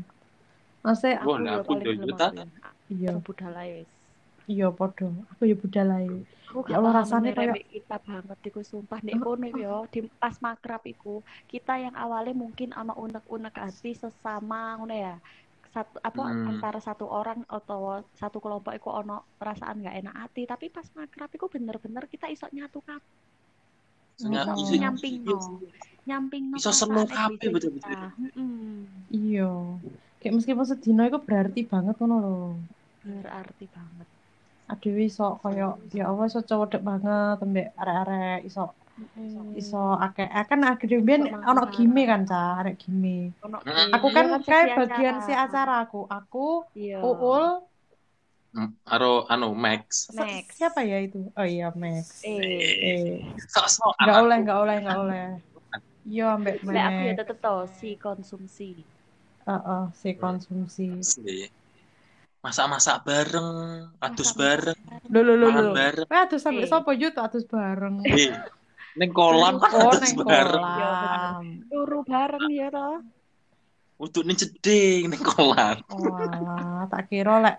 Maksudnya 0.85 1.21
Wah, 1.27 1.37
Aku 1.39 1.45
nah, 1.45 1.53
ya 1.53 1.61
aku 1.63 1.71
paling 1.71 1.85
yo- 1.87 1.97
gelem 1.99 2.19
ya. 2.39 2.45
iya 2.95 3.09
Aku 3.13 3.21
budal 3.27 3.55
ae 3.61 3.71
wis. 3.83 3.91
Iya 4.49 4.69
podo 4.69 5.07
aku 5.29 5.45
ya 5.45 5.55
budalai 5.55 6.09
Aku 6.49 6.65
Ya 6.65 6.81
Allah, 6.81 6.97
rasanya 6.97 7.37
kayak- 7.37 7.61
kita 7.69 8.01
banget 8.01 8.39
iku 8.43 8.65
sumpah. 8.65 9.05
Nek 9.05 9.21
kono 9.21 9.45
iku 9.45 9.61
ya 9.61 9.85
di 9.87 10.01
pas 10.09 10.33
makrab 10.39 10.81
iku 10.83 11.21
kita 11.45 11.77
yang 11.77 11.93
awalnya 11.95 12.33
mungkin 12.35 12.73
ana 12.73 12.97
unek-unek 12.97 13.53
hati 13.53 13.93
sesama 13.93 14.73
ngono 14.75 14.97
ya. 14.97 15.21
Satu 15.69 16.01
apa 16.01 16.23
Hmm. 16.25 16.49
antara 16.49 16.81
satu 16.81 17.05
orang 17.05 17.45
atau 17.47 18.01
satu 18.15 18.41
kelompok 18.41 18.73
iku 18.73 18.89
ono 18.91 19.29
perasaan 19.37 19.77
nggak 19.79 19.97
enak 20.01 20.15
hati 20.19 20.43
tapi 20.45 20.67
pas 20.69 20.89
makrab 20.91 21.29
iku 21.29 21.47
bener-bener 21.47 22.09
kita 22.09 22.27
iso 22.27 22.49
nyatu 22.49 22.81
kabeh 22.81 23.05
Senya- 24.17 24.49
Oh. 24.49 24.57
isi- 24.57 24.81
nyamping 24.81 25.15
iya 25.21 25.29
no 25.29 25.37
sih. 25.39 25.57
nyamping 26.03 26.43
no 26.49 26.57
Iso 26.57 26.73
semu 26.73 27.05
kabeh 27.05 27.49
betul-betul. 27.53 27.93
iya. 29.11 29.53
Kayak 30.19 30.33
meskipun 30.35 30.65
sedino 30.65 31.05
itu 31.05 31.19
berarti 31.21 31.61
banget 31.63 31.95
ngono 31.95 32.17
lho. 32.19 32.37
Berarti 33.05 33.69
banget 33.69 34.09
adewe 34.69 35.09
iso 35.09 35.41
koyo 35.41 35.81
ya 35.97 36.05
Allah 36.13 36.25
iso 36.29 36.41
cowok 36.45 36.79
banget 36.85 37.37
ambek 37.41 37.67
arek-arek 37.81 38.41
iso 38.45 38.77
iso 39.55 39.95
akeh. 39.95 40.27
Eh, 40.27 40.45
kan 40.47 40.61
akhirnya 40.67 41.39
ono 41.47 41.63
gime 41.71 42.03
kan 42.05 42.27
cah 42.27 42.63
arek 42.63 42.77
gime. 42.83 43.33
Mm. 43.41 43.63
game. 43.63 43.93
aku 43.95 44.07
kan 44.11 44.27
kayak 44.43 44.77
bagian 44.77 45.17
si 45.23 45.33
acara 45.33 45.87
aku. 45.87 46.07
Aku 46.11 46.67
iya. 46.75 46.99
Uul. 47.03 47.63
Hmm, 48.49 48.75
Aro 48.89 49.29
anu 49.29 49.53
Max. 49.53 50.09
Max. 50.17 50.57
siapa 50.57 50.81
ya 50.83 50.99
itu? 51.05 51.29
Oh 51.37 51.47
iya 51.47 51.69
Max. 51.77 52.25
Eh. 52.25 52.41
Eh 52.41 53.17
nggak 54.03 54.17
oleh 54.25 54.37
nggak 54.43 54.59
oleh 54.59 54.77
nggak 54.83 54.99
oleh. 54.99 55.27
Iya 56.09 56.27
ambek 56.41 56.65
Lek 56.65 56.85
aku 56.89 57.01
ya 57.05 57.13
Max. 57.13 57.19
tetep 57.21 57.39
to 57.39 57.55
si 57.77 57.91
konsumsi. 58.01 58.71
Heeh, 59.45 59.83
si 59.97 60.11
konsumsi. 60.17 60.89
Asli. 61.01 61.49
Masak-masak 62.39 63.03
bareng, 63.03 63.51
adus 63.99 64.31
bareng, 64.31 64.79
lho 65.11 65.21
lho 65.21 65.35
lho 65.35 65.47
mangan 65.51 65.65
lho 65.65 65.75
bareng. 65.75 66.07
Wah, 66.07 66.23
atus 66.23 66.39
sampe 66.39 66.63
Eh. 66.63 66.71
sapa 66.71 66.95
yo 66.95 67.11
tuh 67.11 67.21
atus 67.21 67.43
bareng 67.45 67.99
Eh, 68.07 68.31
ning 68.95 69.11
kolam 69.11 69.59
oh 69.59 69.91
adus 69.91 70.01
neng 70.07 70.23
bareng. 70.23 70.63
kolam 70.63 71.43
turu 71.67 71.99
bareng 72.05 72.47
ya 72.49 72.71
toh 72.71 73.03
Untuk 73.99 74.23
ning 74.23 74.39
jeding 74.39 75.11
ning 75.11 75.19
kolam. 75.19 75.83
Wah, 75.91 76.87
tak 76.87 77.11
kira 77.11 77.43
lek 77.43 77.59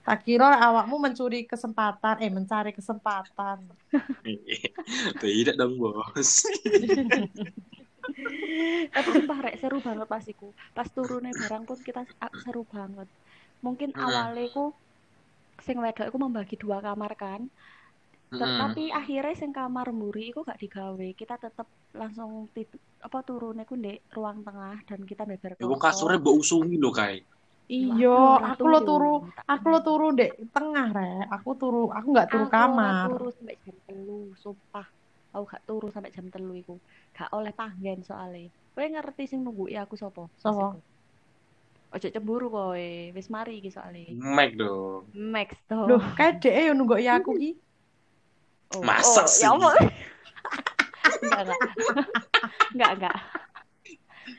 tak 0.00 0.24
kira 0.24 0.56
awakmu 0.56 0.96
mencuri 0.96 1.44
kesempatan, 1.44 2.22
eh 2.22 2.30
mencari 2.30 2.72
kesempatan. 2.72 3.58
Tidak 5.20 5.54
dong, 5.54 5.76
Bos. 5.76 6.46
tapi 8.86 9.08
sumpah 9.10 9.38
rek 9.42 9.58
seru 9.58 9.82
banget 9.82 10.06
pas 10.06 10.22
iku 10.24 10.48
pas 10.70 10.86
turunnya 10.86 11.34
barang 11.34 11.66
pun 11.66 11.76
kita 11.76 12.06
seru 12.38 12.62
banget 12.64 13.10
mungkin 13.64 13.90
Hmm. 13.94 14.02
awalnya 14.06 14.44
ku 14.54 14.62
sing 15.66 15.76
wedok 15.84 16.06
iku 16.08 16.18
membagi 16.24 16.54
dua 16.62 16.78
kamar 16.86 17.12
kan 17.22 17.40
Ter- 18.38 18.56
Mm-mm. 18.56 18.60
tapi 18.60 18.82
akhirnya 19.00 19.34
sing 19.40 19.50
kamar 19.58 19.86
mburi 19.96 20.22
iku 20.30 20.40
gak 20.50 20.60
digawe 20.62 21.06
kita 21.20 21.34
tetep 21.44 21.68
langsung 22.00 22.30
tidur 22.54 22.80
apa 23.06 23.18
turunnya 23.28 23.64
ku 23.70 23.74
ndek 23.80 23.98
ruang 24.16 24.38
tengah 24.46 24.76
dan 24.88 25.00
kita 25.10 25.22
beber 25.30 25.52
Ya 25.60 25.64
wong 25.70 25.80
kasure 25.84 26.16
mbok 26.20 26.38
usungi 26.42 26.76
lho 26.82 26.90
kae. 26.98 27.16
Iya, 27.74 28.06
aku 28.48 28.64
lo 28.72 28.78
turu, 28.86 29.06
aku 29.52 29.66
lo 29.72 29.78
turu 29.86 30.04
dek 30.18 30.30
tengah 30.54 30.86
rek. 30.96 31.22
Aku 31.34 31.50
turu, 31.60 31.78
aku 31.96 32.06
nggak 32.14 32.28
turu 32.32 32.44
Aku 32.50 32.54
kamar. 32.54 33.10
turu 33.10 33.26
sampai 33.36 33.56
jam 33.64 33.76
telu 33.86 34.12
sumpah 34.42 34.86
aku 35.34 35.44
gak 35.52 35.62
turu 35.68 35.86
sampai 35.94 36.10
jam 36.16 36.26
telu 36.34 36.52
iku 36.62 36.74
gak 37.16 37.28
oleh 37.36 37.52
panggen 37.58 37.98
soalnya 38.08 38.40
kowe 38.72 38.84
ngerti 38.92 39.22
sing 39.30 39.40
nunggu 39.44 39.64
aku 39.84 39.94
sopo 40.02 40.22
Sopo? 40.42 40.66
Ojo 41.94 42.06
cemburu 42.10 42.46
kowe 42.50 42.88
wis 43.14 43.28
mari 43.30 43.62
iki 43.62 43.70
soalnya. 43.70 44.10
Mac 44.16 44.54
dong. 44.58 45.06
Max 45.14 45.54
toh. 45.70 45.86
Loh, 45.86 46.02
kayak 46.18 46.42
dek 46.42 46.54
yo 46.70 46.72
nunggu 46.74 46.98
ya 46.98 47.18
aku 47.22 47.38
ki. 47.38 47.50
Oh, 48.74 48.82
Masa 48.82 49.22
oh, 49.22 49.26
sih? 49.30 49.46
ya 49.46 49.54
Allah. 49.54 49.74
Enggak 51.22 51.40
enggak. 51.46 51.60
Enggak 52.74 52.90
enggak. 52.98 53.16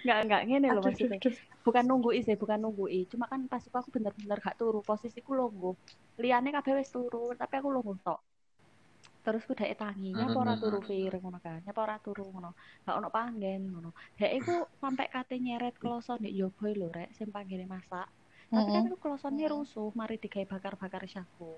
Enggak 0.03 0.17
enggak. 0.23 0.41
Ngene 0.45 0.67
loh 0.71 0.83
Aduh, 0.83 0.91
maksudnya. 0.91 1.17
aduh, 1.17 1.35
bukan 1.63 1.83
nunggu 1.87 2.09
sih 2.21 2.35
bukan 2.37 2.59
nunggu 2.59 2.85
cuma 3.11 3.25
kan 3.25 3.43
pas 3.49 3.63
aku 3.65 3.89
bener-bener 3.91 4.37
gak 4.39 4.59
turu 4.59 4.83
posisiku 4.85 5.33
longgo. 5.33 5.79
Liane 6.21 6.53
kabeh 6.53 6.83
wis 6.83 6.91
turu 6.91 7.33
tapi 7.33 7.53
aku 7.57 7.71
longgo 7.71 7.95
tok 8.03 8.19
terus 9.27 9.43
ku 9.47 9.53
dek 9.59 9.71
tangi 9.81 10.09
nyapa 10.19 10.37
ora 10.43 10.55
turu 10.61 10.79
fir 10.89 11.13
ngono 11.21 11.39
kan? 11.45 11.59
Nyapa 11.65 11.81
ora 11.87 11.97
turu 12.05 12.23
ngono? 12.33 12.49
Gak 12.85 12.95
ono 12.99 13.09
panggen 13.17 13.61
ngono. 13.73 13.89
Dek 14.19 14.31
iku 14.39 14.53
sampai 14.81 15.05
kate 15.13 15.35
nyeret 15.45 15.75
kloso 15.81 16.13
nek 16.23 16.33
yo 16.39 16.47
boy 16.57 16.71
lho 16.79 16.87
rek 16.97 17.09
sing 17.17 17.27
panggene 17.35 17.65
masak. 17.73 18.07
Tapi 18.55 18.69
kan 18.73 18.83
Mm-mm. 18.83 18.87
aku 18.87 18.97
klosonnya 19.03 19.47
rusuh 19.53 19.89
mari 19.99 20.15
digawe 20.23 20.45
bakar-bakar 20.53 21.03
syaku 21.13 21.51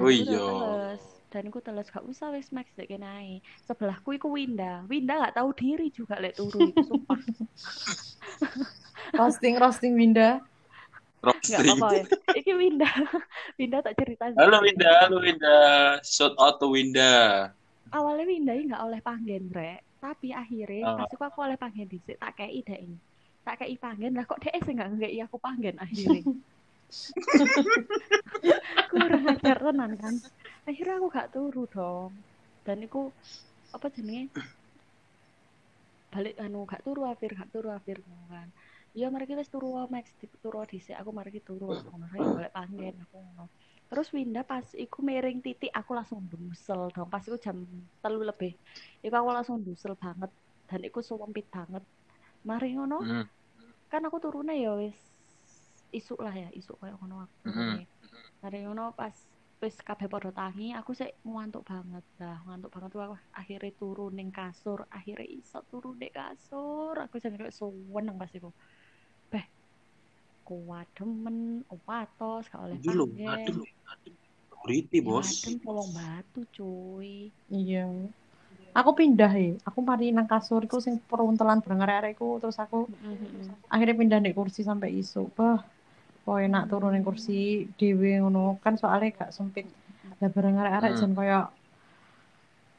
Oh 0.00 0.10
iya. 0.10 0.38
dan 1.32 1.44
aku 1.48 1.60
teles. 1.66 1.88
Gak 1.94 2.04
usah 2.10 2.28
wis 2.34 2.48
max 2.56 2.66
dek 2.78 2.88
kene 2.90 3.06
ae. 3.20 3.34
Sebelahku 3.68 4.08
iku 4.18 4.28
Winda. 4.36 4.86
Winda 4.90 5.14
gak 5.22 5.34
tahu 5.38 5.50
diri 5.60 5.86
juga 5.98 6.14
lek 6.22 6.34
turu 6.38 6.60
iku 6.70 6.82
sumpah. 6.88 7.20
Roasting, 9.18 9.54
roasting 9.62 9.94
Winda. 9.98 10.28
Roasting. 11.20 11.76
apa-apa 11.76 12.00
ya. 12.00 12.04
Iki 12.32 12.52
Winda. 12.56 12.88
Winda 13.60 13.78
tak 13.84 13.94
cerita. 14.00 14.32
Halo 14.40 14.64
Winda, 14.64 14.90
halo 15.04 15.20
Winda. 15.20 15.56
Shout 16.00 16.32
out 16.40 16.56
to 16.56 16.72
Winda. 16.72 17.52
Awalnya 17.92 18.24
Winda 18.24 18.52
ini 18.56 18.72
nggak 18.72 18.84
oleh 18.88 19.00
panggen, 19.04 19.52
Rek. 19.52 19.84
Tapi 20.00 20.32
akhirnya 20.32 20.88
Ah. 20.88 20.96
pas 21.04 21.12
iku 21.12 21.24
aku 21.28 21.38
oleh 21.44 21.60
panggen 21.60 21.84
dhisik, 21.84 22.16
tak 22.16 22.32
kei 22.34 22.64
dek 22.64 22.80
ini. 22.80 22.96
Tak 23.44 23.60
kei 23.60 23.76
panggen 23.76 24.16
lah 24.16 24.24
kok 24.24 24.40
dek 24.40 24.56
sing 24.64 24.80
nggak 24.80 24.88
ngekei 24.96 25.20
aku 25.20 25.36
panggen 25.36 25.76
akhirnya. 25.76 26.24
Kurang 28.90 29.24
ajar 29.28 29.58
tenan 29.60 29.92
kan. 29.94 30.14
Akhirnya 30.64 30.98
aku 30.98 31.06
gak 31.06 31.30
turu 31.30 31.68
dong. 31.70 32.10
Dan 32.64 32.82
iku 32.82 33.12
apa 33.70 33.86
jenenge? 33.92 34.32
Balik 36.10 36.34
anu 36.40 36.66
gak 36.66 36.82
turu 36.82 37.06
afir, 37.06 37.30
gak 37.30 37.52
turu 37.54 37.70
afir 37.70 38.02
kan. 38.26 38.48
Ya 38.90 39.06
mari 39.06 39.22
kita 39.30 39.46
turu 39.46 39.78
Max, 39.86 40.10
turu 40.42 40.66
dhisik 40.66 40.98
aku 40.98 41.14
mari 41.14 41.30
kita 41.30 41.54
turu 41.54 41.70
aku 41.70 41.94
ngono 41.94 42.10
golek 42.10 42.50
panggen 42.50 42.94
aku 43.06 43.22
ngono. 43.22 43.44
Terus 43.86 44.10
Winda 44.14 44.42
pas 44.42 44.66
iku 44.74 45.02
miring 45.02 45.42
titik 45.42 45.70
aku 45.70 45.94
langsung 45.94 46.26
dusel 46.26 46.90
dong. 46.90 47.06
Pas 47.06 47.22
iku 47.22 47.38
jam 47.38 47.62
telu 48.02 48.22
lebih. 48.26 48.54
Iku 49.02 49.14
aku 49.14 49.30
langsung 49.30 49.62
dusel 49.62 49.94
banget 49.94 50.30
dan 50.66 50.80
iku 50.82 50.98
suwempit 51.02 51.46
banget. 51.50 51.82
Mari 52.42 52.74
ngono, 52.74 52.98
Hmm. 53.02 53.26
kan 53.90 54.02
aku 54.06 54.22
turunnya 54.22 54.54
ya 54.54 54.74
wis 54.78 54.94
isuk 55.90 56.22
lah 56.22 56.34
ya 56.34 56.48
isuk 56.54 56.78
kayak 56.78 56.98
ngono 56.98 57.26
aku 57.26 57.34
turune. 57.50 57.86
Mari 58.42 58.58
ngono 58.66 58.94
pas 58.94 59.14
wis 59.60 59.76
kabeh 59.84 60.08
padha 60.08 60.32
tangi 60.32 60.72
aku 60.72 60.96
sik 60.96 61.20
ngantuk 61.20 61.68
banget 61.68 62.00
lah 62.16 62.40
ngantuk 62.48 62.72
banget 62.72 62.90
tuh 62.96 63.02
aku 63.04 63.16
akhirnya 63.36 63.70
turun 63.76 64.16
ning 64.16 64.32
kasur 64.32 64.88
akhirnya 64.88 65.28
iso 65.28 65.60
turun 65.68 66.00
ning 66.00 66.08
kasur 66.08 66.96
aku 66.96 67.20
sampe 67.20 67.36
kayak 67.36 67.52
seneng 67.52 68.16
pas 68.16 68.32
iku 68.32 68.48
kuat 70.50 70.90
demen 70.98 71.62
watos 71.86 72.50
gak 72.50 72.58
oleh 72.66 72.74
panggen 72.82 73.30
adem, 73.30 73.56
adem. 73.86 74.14
Ya, 74.66 74.98
Bos. 75.06 75.30
adem 75.30 75.54
polong 75.62 75.90
batu 75.94 76.42
cuy 76.50 77.30
Iya. 77.46 77.86
Aku 78.74 78.90
pindah 78.94 79.30
ya. 79.30 79.54
Aku 79.62 79.78
mari 79.82 80.10
nang 80.10 80.26
kasur 80.26 80.62
iku 80.62 80.82
sing 80.82 80.98
peruntelan 81.06 81.62
bareng 81.62 81.82
arek 81.82 82.18
iku 82.18 82.42
terus 82.42 82.58
aku 82.58 82.90
akhirnya 83.66 83.94
pindah 83.94 84.18
nek 84.18 84.34
kursi 84.34 84.62
sampai 84.62 84.94
isu. 84.94 85.30
Bah, 85.34 85.62
kok 86.22 86.38
enak 86.38 86.66
turun 86.66 86.94
ning 86.94 87.02
kursi 87.02 87.38
dhewe 87.78 88.18
ngono 88.18 88.58
kan 88.58 88.74
soalnya 88.74 89.14
gak 89.14 89.30
sempit. 89.30 89.66
Lah 90.18 90.30
bareng 90.30 90.58
arek-arek 90.58 90.90
Hmm. 90.92 91.00
jan 91.00 91.12
koyo 91.14 91.40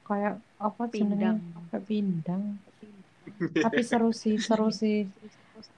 koyo 0.03 0.31
apa 0.60 0.84
Pindang. 0.91 1.39
jenenge? 1.39 1.79
Pindang. 1.88 2.43
Tapi 3.63 3.81
seru 3.81 4.12
sih, 4.12 4.36
seru 4.39 4.71
sih. 4.71 5.07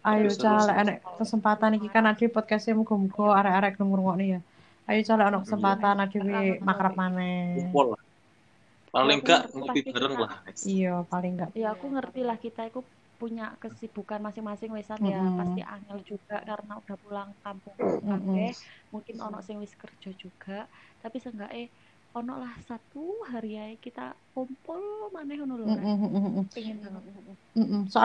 Ayo 0.03 0.27
lek 0.29 0.77
enek 0.83 0.97
kesempatan 1.19 1.77
iki 1.79 1.87
kan 1.87 2.03
ade 2.07 2.27
podcastnya 2.27 2.75
muga-muga 2.75 3.39
arek-arek 3.39 3.79
ngrungokne 3.79 4.25
ya. 4.25 4.39
Ayo 4.89 4.99
Cak, 5.03 5.15
lek 5.19 5.27
ono 5.31 5.37
kesempatan 5.47 5.95
ade 6.03 6.19
makrab 6.59 6.93
maneh. 6.95 7.71
Paling 8.93 9.19
enggak 9.25 9.49
ngopi 9.49 9.79
bareng 9.89 10.13
lah. 10.21 10.31
Iya, 10.61 10.93
paling 11.09 11.31
enggak. 11.33 11.49
ya 11.57 11.73
aku 11.73 11.85
ngerti 11.89 12.21
lah 12.21 12.37
kita 12.37 12.69
itu 12.69 12.85
punya 13.17 13.55
kesibukan 13.57 14.19
masing-masing 14.19 14.69
wesan 14.75 15.01
ya. 15.01 15.17
Pasti 15.39 15.61
angel 15.63 15.99
juga 16.05 16.37
karena 16.43 16.73
udah 16.77 16.97
pulang 17.01 17.29
kampung 17.41 17.75
kabeh. 17.79 18.51
Mungkin 18.93 19.15
ono 19.17 19.39
sing 19.41 19.57
wis 19.63 19.73
kerja 19.73 20.11
juga. 20.13 20.69
Tapi 21.01 21.17
seenggaknya 21.17 21.71
ono 22.13 22.33
lah 22.37 22.53
satu 22.69 23.25
hari 23.25 23.57
aja 23.57 23.73
kita 23.81 24.05
kumpul 24.37 25.09
maneh 25.09 25.33
ngono 25.41 25.53
lho 25.57 25.65
pengen 26.53 26.77
banget. 26.85 27.01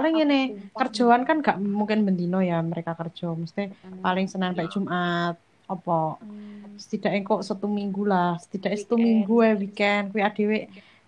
Ngene, 0.08 0.40
sumpah. 0.48 0.78
kerjaan 0.80 1.22
kan 1.28 1.36
gak 1.44 1.56
mungkin 1.60 2.08
bendino 2.08 2.40
ya 2.40 2.64
mereka 2.64 2.96
kerja. 2.96 3.32
Mesti 3.36 3.68
Hmm. 3.68 4.00
paling 4.00 4.26
Senin 4.28 4.56
sampai 4.56 4.72
Jumat. 4.72 5.36
Apa? 5.68 6.16
Hmm, 6.24 6.80
setidaknya 6.80 7.20
kok 7.28 7.44
satu 7.44 7.68
minggu 7.68 8.08
lah. 8.08 8.40
Setidaknya 8.40 8.80
satu 8.80 8.96
minggu 8.96 9.36
ya 9.44 9.52
weekend. 9.60 10.16
Kuwi 10.16 10.24
adewe 10.24 10.58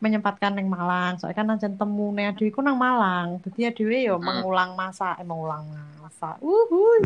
menyempatkan 0.01 0.53
neng 0.53 0.69
Malang. 0.69 1.17
Soalnya 1.17 1.37
kan 1.41 1.47
najan 1.49 1.75
temu 1.81 2.13
adewe 2.13 2.53
ku 2.53 2.61
nang 2.61 2.77
Malang. 2.77 3.41
Jadi 3.49 3.65
adewe 3.65 3.97
yo 4.05 4.21
mengulang 4.21 4.77
masa 4.77 5.17
eh 5.17 5.25
mengulang 5.25 5.65
masa 6.05 6.37
uhuy 6.45 7.01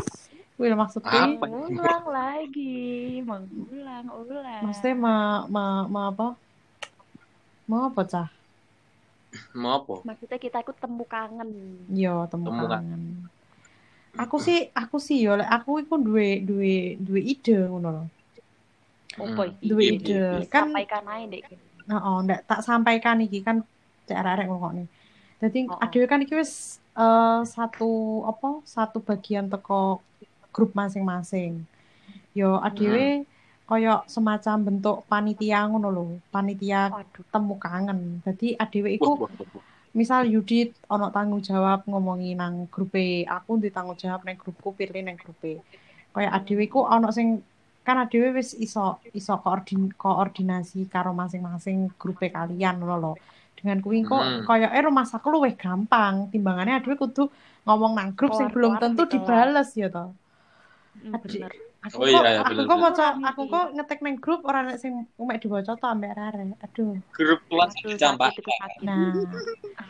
lho 0.57 0.71
maksudnya 0.73 1.11
Apa? 1.27 1.43
mengulang 1.43 2.05
lagi 2.07 2.79
mengulang 3.19 4.05
ulang 4.09 4.61
maksudnya 4.63 4.95
ma, 4.95 5.15
ma, 5.45 5.63
ma 5.85 6.01
apa 6.07 6.27
mau 7.65 7.81
apa 7.85 8.01
cah 8.03 8.29
Mau 9.51 9.75
apa? 9.75 9.93
maksudnya 10.05 10.39
kita 10.39 10.63
ikut 10.63 10.77
temu 10.77 11.03
kangen 11.03 11.49
yo 11.91 12.23
temu 12.25 12.47
Temu 12.47 12.63
kan- 12.65 12.79
kangen 12.79 13.01
aku 14.15 14.39
sih 14.39 14.71
aku 14.71 14.95
sih 14.97 15.19
yo 15.19 15.35
lek 15.35 15.49
aku 15.49 15.83
iku 15.83 15.99
duwe 15.99 16.39
duwe 16.39 16.95
duwe 16.97 17.19
ide 17.21 17.67
ngono 17.67 17.89
lho 17.91 18.03
opo 19.17 19.41
Hmm. 19.43 19.51
iki 19.53 19.63
Duwe 19.65 19.83
Iya, 19.83 19.93
ide 19.93 20.11
iya. 20.13 20.29
kan 20.45 20.67
sampaikan 20.67 21.03
aja 21.05 21.25
dek 21.29 21.43
Heeh, 21.85 22.15
ndak 22.23 22.39
tak 22.43 22.59
sampaikan 22.61 23.17
iki 23.21 23.39
kan 23.39 23.61
cek 24.03 24.17
arek 24.17 24.49
ngokone. 24.49 24.89
Dadi 25.37 25.69
Oh, 25.69 25.71
oh. 25.71 25.79
adewe 25.79 26.05
kan 26.05 26.17
iki 26.17 26.33
wis 26.33 26.51
eh, 26.95 27.41
satu 27.45 27.91
apa? 28.25 28.65
Satu 28.65 28.97
bagian 28.99 29.45
teko 29.45 30.01
grup 30.55 30.71
masing-masing. 30.79 31.51
Yo 32.39 32.49
adewe 32.67 33.27
koyo 33.69 33.93
semacam 34.13 34.55
bentuk 34.67 34.97
panitia 35.11 35.59
ngono 35.67 35.89
lho, 35.95 36.05
panitia 36.33 36.79
waduh 36.95 37.25
temu 37.33 37.55
kangen. 37.65 37.99
Dadi 38.23 38.47
adewe 38.63 38.89
iku 38.97 39.11
misal 39.95 40.21
Yudit 40.33 40.69
ono 40.93 41.07
tanggung 41.15 41.43
jawab 41.43 41.79
ngomongi 41.89 42.31
nang 42.35 42.53
grupe, 42.73 43.05
aku 43.27 43.51
di 43.63 43.69
tanggung 43.75 43.95
jawab 43.95 44.21
nang 44.23 44.37
grupku, 44.41 44.69
pilih 44.77 45.01
nang 45.03 45.17
grupe. 45.23 45.51
Kayak 46.13 46.31
adewe 46.37 46.61
iku 46.69 46.79
ono 46.85 47.09
sing 47.17 47.27
kan 47.87 47.97
adewe 48.03 48.27
wis 48.37 48.49
iso 48.57 48.85
iso 49.13 49.33
koordin, 49.43 49.81
koordinasi 49.93 50.79
karo 50.87 51.11
masing-masing 51.21 51.77
grupe 52.01 52.27
kalian 52.31 52.75
ngono 52.79 52.95
lho. 53.03 53.13
Dengan 53.55 53.79
kuwi 53.81 54.03
kok 54.03 54.19
Hmm. 54.21 54.41
koyo 54.45 54.67
eh 54.67 54.83
rumah 54.83 55.05
saku 55.07 55.27
luwih 55.33 55.55
gampang 55.55 56.27
timbangane 56.29 56.71
adewe 56.75 56.95
kudu 56.99 57.23
ngomong 57.65 57.93
nang 57.97 58.09
grup 58.13 58.35
sing 58.37 58.47
belum 58.53 58.77
tentu 58.77 59.03
kelas. 59.07 59.11
dibales 59.13 59.69
ya 59.73 59.87
toh. 59.89 60.09
Hmm, 61.05 61.21
bener 61.21 61.51
Aku 61.85 62.01
Oh 62.01 62.09
kok 62.09 62.09
iya, 62.09 62.19
iya, 62.33 62.41
aku 62.41 62.49
bener, 62.49 62.65
kok 62.65 62.77
maca 62.81 63.05
Kurang 63.13 63.29
aku 63.29 63.41
kok 63.45 63.65
ngetek 63.77 63.99
nang 64.01 64.15
grup 64.17 64.41
ora 64.41 64.59
nek 64.65 64.81
sing 64.81 64.93
umek 65.21 65.37
diwaca 65.37 65.77
to 65.77 65.85
ambek 65.85 66.17
arek. 66.17 66.57
Aduh. 66.65 66.97
Grup 67.13 67.41
kelas 67.45 67.71
Aduh, 67.77 67.93
dicampak. 67.93 68.33
Nah, 68.81 69.13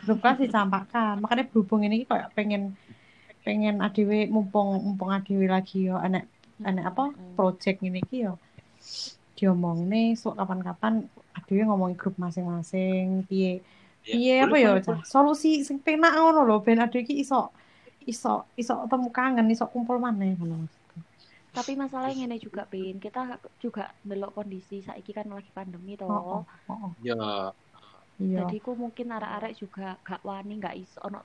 grup 0.04 0.18
kelas 0.20 0.38
dicampakkan. 0.44 1.14
Makanya 1.24 1.48
berhubung 1.48 1.88
ini 1.88 2.04
kayak 2.04 2.36
pengen 2.36 2.76
pengen 3.40 3.80
adewe 3.80 4.28
mumpung 4.28 4.76
mumpung 4.84 5.08
adewe 5.08 5.48
lagi 5.48 5.88
yo 5.88 5.96
enek 6.02 6.28
enek 6.60 6.84
apa 6.84 7.04
Hmm. 7.14 7.32
project 7.38 7.78
ini 7.80 8.02
ki 8.02 8.26
yo 8.26 8.42
diomong 9.38 9.86
nih 9.86 10.18
so 10.18 10.34
kapan-kapan 10.34 11.06
adewe 11.32 11.62
ngomongin 11.64 11.94
grup 11.94 12.18
masing-masing 12.18 13.22
piye 13.30 13.62
piye 14.02 14.42
Ya, 14.42 14.50
apa 14.50 14.56
yo 14.58 14.72
solusi 15.06 15.62
sing 15.62 15.78
penak 15.78 16.18
ngono 16.18 16.42
lho 16.42 16.56
ben 16.60 16.82
adewe 16.82 17.06
ki 17.06 17.14
iso 17.22 17.54
iso 18.02 18.44
iso 18.58 18.84
temu 18.90 19.08
kangen 19.14 19.46
iso 19.46 19.64
kumpul 19.70 19.96
maneh 20.02 20.34
ngono 20.34 20.66
maksudku. 20.66 20.85
Tapi 21.56 21.72
masalahnya 21.72 22.28
ngene 22.28 22.36
juga, 22.36 22.68
Bin. 22.68 23.00
Kita 23.00 23.40
juga 23.56 23.88
ndelok 24.04 24.36
kondisi 24.44 24.84
saiki 24.84 25.16
kan 25.16 25.32
lagi 25.32 25.48
pandemi 25.56 25.96
toh. 25.96 26.06
Oh, 26.12 26.44
oh, 26.44 26.44
oh, 26.68 26.76
oh. 26.76 26.92
Ya, 27.00 27.16
Iya. 28.16 28.48
Jadi 28.48 28.56
ku 28.64 28.72
mungkin 28.72 29.12
arek-arek 29.12 29.52
juga 29.60 30.00
gak 30.00 30.24
wani 30.24 30.56
gak 30.56 30.76
iso 30.76 30.98
ono 31.04 31.20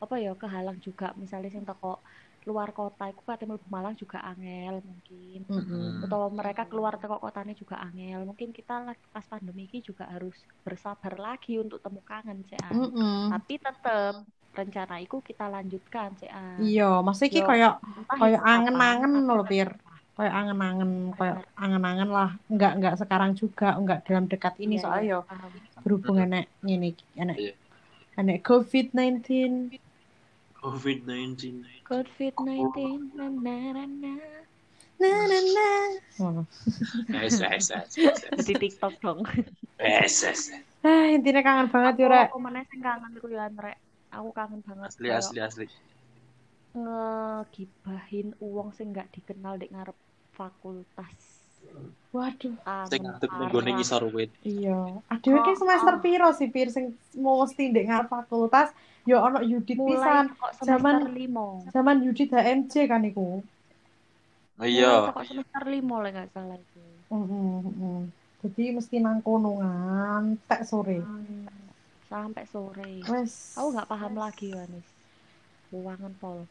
apa 0.00 0.16
ya 0.16 0.32
kehalang 0.32 0.80
juga 0.80 1.12
misalnya 1.20 1.52
sing 1.52 1.68
teko 1.68 2.00
luar 2.48 2.72
kota 2.72 3.12
iku 3.12 3.20
kate 3.28 3.44
mlebu 3.44 3.68
Malang 3.68 3.92
juga 4.00 4.24
angel 4.24 4.80
mungkin. 4.80 5.44
Mm-mm. 5.44 6.08
Atau 6.08 6.32
mereka 6.32 6.64
keluar 6.64 6.96
teko 6.96 7.20
kotanya 7.20 7.52
juga 7.52 7.76
angel. 7.84 8.24
Mungkin 8.24 8.56
kita 8.56 8.80
lagi 8.80 9.04
pas 9.12 9.28
pandemi 9.28 9.68
ini 9.68 9.84
juga 9.84 10.08
harus 10.08 10.40
bersabar 10.64 11.20
lagi 11.20 11.60
untuk 11.60 11.84
temu 11.84 12.00
kangen, 12.00 12.40
Cean. 12.48 12.72
Mm-mm. 12.72 13.28
Tapi 13.28 13.54
tetep 13.60 14.24
rencana 14.50 14.98
iku 14.98 15.22
kita 15.22 15.46
lanjutkan, 15.46 16.10
Cean. 16.18 16.58
Iya, 16.58 17.00
maksudnya 17.00 17.30
ki 17.30 17.40
Yo, 17.40 17.46
Kayak 17.46 17.74
itu 17.80 18.02
kapan, 18.10 18.30
angen-angen 18.42 19.12
lho, 19.24 19.44
Pir. 19.46 19.70
kayak 20.20 20.34
angen-angen 20.36 20.90
kayak 21.16 21.36
angen-angen 21.56 22.10
lah 22.12 22.30
enggak 22.52 22.72
enggak 22.76 22.94
sekarang 23.00 23.32
juga 23.32 23.72
enggak 23.72 24.04
dalam 24.04 24.28
dekat 24.28 24.52
ini 24.60 24.76
Iya, 24.76 24.82
soalnya 24.84 25.00
iya, 25.00 25.14
yo 25.16 25.20
paham. 25.24 25.50
berhubung 25.80 26.16
enek 26.20 26.44
ini 26.60 26.92
Iya. 27.16 27.56
enek 28.20 28.38
COVID-19 28.44 29.24
COVID-19. 30.60 31.64
COVID-19 31.88 32.76
na 33.16 33.26
na 33.32 33.56
na 33.72 33.84
na. 33.88 34.14
na 35.00 35.08
na 35.24 35.38
na 35.40 35.68
oh. 36.20 36.44
Es, 37.16 37.40
es, 37.40 37.72
es, 37.72 37.96
es, 37.96 38.18
es. 38.28 38.44
Di 38.48 38.52
TikTok 38.52 39.00
dong. 39.00 39.24
Es, 39.80 40.20
es. 40.20 40.52
ah 40.84 41.08
intinya 41.08 41.40
kangen 41.40 41.72
banget 41.72 41.94
yo 41.96 42.06
rek 42.12 42.28
Aku 42.28 42.36
mana 42.36 42.60
sing 42.68 42.84
kangen 42.84 43.16
iku 43.16 43.32
ya 43.32 43.48
Rek. 43.48 43.76
Aku 44.10 44.28
kangen 44.30 44.60
banget 44.60 44.90
Asli, 44.90 45.08
asli, 45.10 45.38
asli. 45.38 45.66
ngegibahin 46.72 48.30
uang 48.38 48.70
sing 48.70 48.90
nggak 48.90 49.10
dikenal 49.10 49.54
di 49.54 49.66
ngarep 49.68 49.96
fakultas. 50.32 51.18
waduh 52.10 52.56
Sing 52.88 53.04
ngadeg 53.04 53.30
ning 53.30 53.48
gone 53.48 53.70
ngisor 53.70 54.02
wit. 54.08 54.32
iya 54.42 54.80
aduh 55.06 55.34
iki 55.36 55.52
semester 55.54 56.00
piro 56.00 56.32
sih 56.32 56.48
Pir 56.48 56.72
sing 56.72 56.96
mau 57.14 57.44
mesti 57.44 57.68
ndek 57.68 57.84
ngarep 57.84 58.08
fakultas 58.08 58.72
yo 59.04 59.20
ono 59.20 59.38
Yudit 59.42 59.76
Mulai 59.76 59.92
pisan 59.92 60.24
kok 60.32 60.50
zaman- 60.58 61.04
semester 61.04 61.12
limo. 61.12 61.46
zaman 61.68 61.96
Yudit 62.00 62.30
HMJ 62.30 62.74
kan 62.86 63.02
iku 63.04 63.44
Oh, 64.56 64.68
Iya. 64.68 65.08
Kok 65.10 65.24
semester 65.24 65.62
limo 65.66 65.96
lah 65.98 66.12
nggak 66.12 66.36
salah 66.36 66.52
itu. 66.54 66.80
Heeh, 67.08 67.56
heeh. 67.64 68.00
Jadi 68.44 68.64
mesti 68.70 68.96
nang 69.00 69.24
kono 69.24 69.56
ngantek 69.56 70.60
sore. 70.62 71.00
Hmm, 71.00 71.48
Sampai 72.10 72.42
sore. 72.50 73.06
Wes. 73.06 73.54
Aku 73.54 73.70
nggak 73.70 73.86
paham 73.86 74.18
lagi 74.18 74.50
Wanis. 74.50 74.88
Uangan 75.70 76.10
pol. 76.18 76.42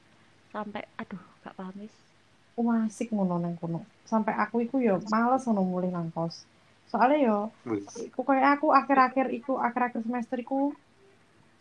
Sampai 0.56 0.88
aduh 0.96 1.20
nggak 1.44 1.56
paham 1.60 1.76
wis. 1.84 1.96
Asik 2.88 3.12
ngono 3.12 3.36
nang 3.44 3.60
kono. 3.60 3.84
Sampai 4.08 4.36
aku 4.40 4.64
iku 4.64 4.80
yo 4.80 5.04
males 5.12 5.44
ngono 5.44 5.68
mulih 5.68 5.92
nang 5.92 6.16
kos. 6.16 6.48
Soalnya 6.88 7.20
yo 7.20 7.38
iku 8.00 8.24
kayak 8.24 8.60
aku 8.60 8.72
akhir-akhir 8.72 9.36
iku 9.36 9.60
akhir-akhir 9.60 10.08
semester 10.08 10.40
iku 10.40 10.72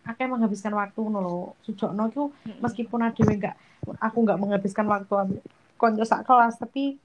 akeh 0.06 0.30
menghabiskan 0.30 0.78
waktu 0.78 0.98
ngono 1.02 1.18
lho. 1.18 1.38
Sujokno 1.66 2.06
iku 2.14 2.30
meskipun 2.62 3.02
adewe 3.02 3.34
enggak 3.34 3.58
aku 3.98 4.22
enggak 4.22 4.38
menghabiskan 4.38 4.87
waktu 4.87 5.12
ambek 5.18 5.42
konco 5.74 6.02
sak 6.06 6.22
kelas 6.26 6.54
tapi 6.58 6.98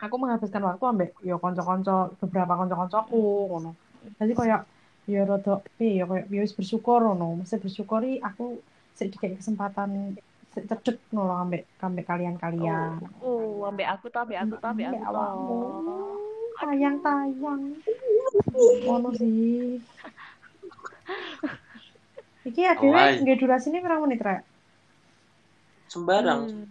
aku 0.00 0.14
menghabiskan 0.16 0.64
waktu 0.64 0.84
ambek 0.84 1.10
yo 1.24 1.40
konco-konco 1.40 2.12
beberapa 2.20 2.56
konco-koncoku 2.60 3.24
ngono. 3.52 3.72
Jadi 4.16 4.32
kayak 4.32 4.79
ya 5.10 5.26
rada 5.26 5.58
piye 5.74 5.98
ya 6.00 6.04
kayak 6.06 6.30
ya 6.30 6.40
wis 6.46 6.54
bersyukur 6.54 7.02
ngono. 7.02 7.42
Mesti 7.42 7.58
bersyukuri 7.58 8.22
aku 8.22 8.62
sik 8.94 9.10
dikasih 9.18 9.42
kesempatan 9.42 10.14
sik 10.54 10.64
cedek 10.70 10.96
ngono 11.10 11.34
ambek 11.34 11.66
ambek 11.82 12.06
kalian-kalian. 12.06 13.02
Oh, 13.22 13.66
ambek 13.66 13.86
aku 13.90 14.06
tuh, 14.08 14.20
ambek 14.22 14.38
aku 14.38 14.54
tuh, 14.58 14.68
ambek 14.70 14.86
aku 14.88 15.02
awakmu. 15.10 15.50
tuh. 15.50 15.68
Tayang-tayang. 16.60 17.62
Ngono 18.86 19.08
sih. 19.18 19.82
Iki 22.40 22.62
adewe 22.64 22.96
Alay. 22.96 23.20
nggih 23.20 23.36
durasine 23.36 23.84
pirang 23.84 24.00
menit, 24.08 24.20
Rek? 24.24 24.40
Sembarang. 25.92 26.40
Hmm. 26.48 26.66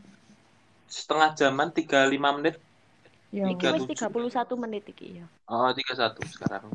Setengah 0.89 1.37
jaman 1.37 1.69
35 1.69 2.37
menit. 2.41 2.55
Ya, 3.29 3.45
Iki 3.45 3.61
Tiga 3.61 3.69
wis 3.77 3.85
tujuh. 3.85 4.09
31 4.33 4.57
menit 4.57 4.83
iki 4.89 5.21
ya. 5.21 5.25
Oh, 5.45 5.69
31 5.69 6.17
sekarang. 6.25 6.73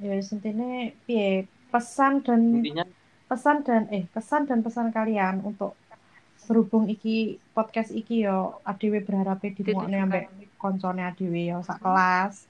Ya 0.00 0.12
intine 0.16 0.94
piye? 1.06 1.46
Pesan 1.70 2.22
dan 2.22 2.62
Intinya 2.62 2.86
pesan 3.24 3.64
dan 3.66 3.88
eh 3.90 4.04
pesan 4.12 4.46
dan 4.46 4.60
pesan 4.60 4.92
kalian 4.94 5.42
untuk 5.42 5.74
berhubung 6.44 6.86
iki 6.92 7.40
podcast 7.56 7.88
iki 7.90 8.28
yo 8.28 8.60
adewe 8.68 9.00
berharap 9.00 9.40
dimokne 9.40 9.96
ambek 9.96 10.28
koncone 10.60 11.02
adewe 11.02 11.48
yo 11.48 11.64
sak 11.64 11.80
kelas. 11.80 12.44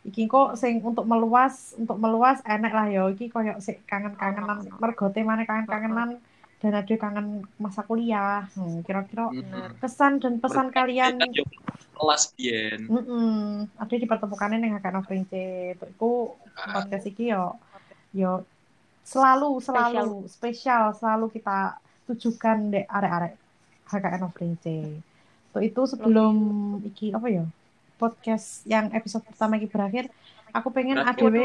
Iki 0.00 0.32
kok 0.32 0.56
sing 0.56 0.80
untuk 0.80 1.04
meluas, 1.04 1.76
untuk 1.76 2.00
meluas 2.00 2.40
enek 2.44 2.72
lah 2.72 2.88
yo. 2.88 3.12
Iki 3.12 3.32
koyo 3.32 3.56
sik 3.60 3.84
kangen-kangenan 3.84 4.68
mergote 4.80 5.20
mana 5.24 5.44
kangen-kangenan 5.44 6.20
dan 6.60 6.72
ada 6.76 6.94
kangen 6.96 7.44
masa 7.56 7.84
kuliah. 7.84 8.48
Hmm, 8.56 8.84
kira-kira 8.84 9.32
mm, 9.32 9.80
kesan 9.80 10.20
dan 10.20 10.40
pesan 10.40 10.68
kalian 10.72 11.20
kan 11.20 11.32
yo 11.32 11.44
kelas 12.00 12.32
biyen. 12.36 12.88
Mm-mm. 12.88 13.68
Ada 13.76 13.94
dipertemukannya 13.96 14.56
nih 14.60 14.80
Kak 14.80 14.92
Novrince. 14.92 15.76
Itu 15.76 16.39
podcast 16.56 17.06
iki 17.06 17.32
yo 17.32 17.56
yo 18.14 18.42
selalu 19.06 19.58
selalu 19.62 20.26
spesial 20.26 20.94
selalu 20.94 21.30
kita 21.34 21.78
tujukan 22.10 22.74
dek 22.74 22.86
arek-arek 22.90 23.34
HKN 23.90 24.20
Novrince. 24.22 24.78
Tuh 25.50 25.62
itu 25.62 25.82
sebelum 25.86 26.34
iki 26.86 27.10
apa 27.10 27.26
ya 27.26 27.44
podcast 28.00 28.64
yang 28.64 28.88
episode 28.96 29.26
pertama 29.28 29.60
iki 29.60 29.68
berakhir, 29.68 30.08
aku 30.56 30.72
pengen. 30.72 30.96
ADW 31.04 31.36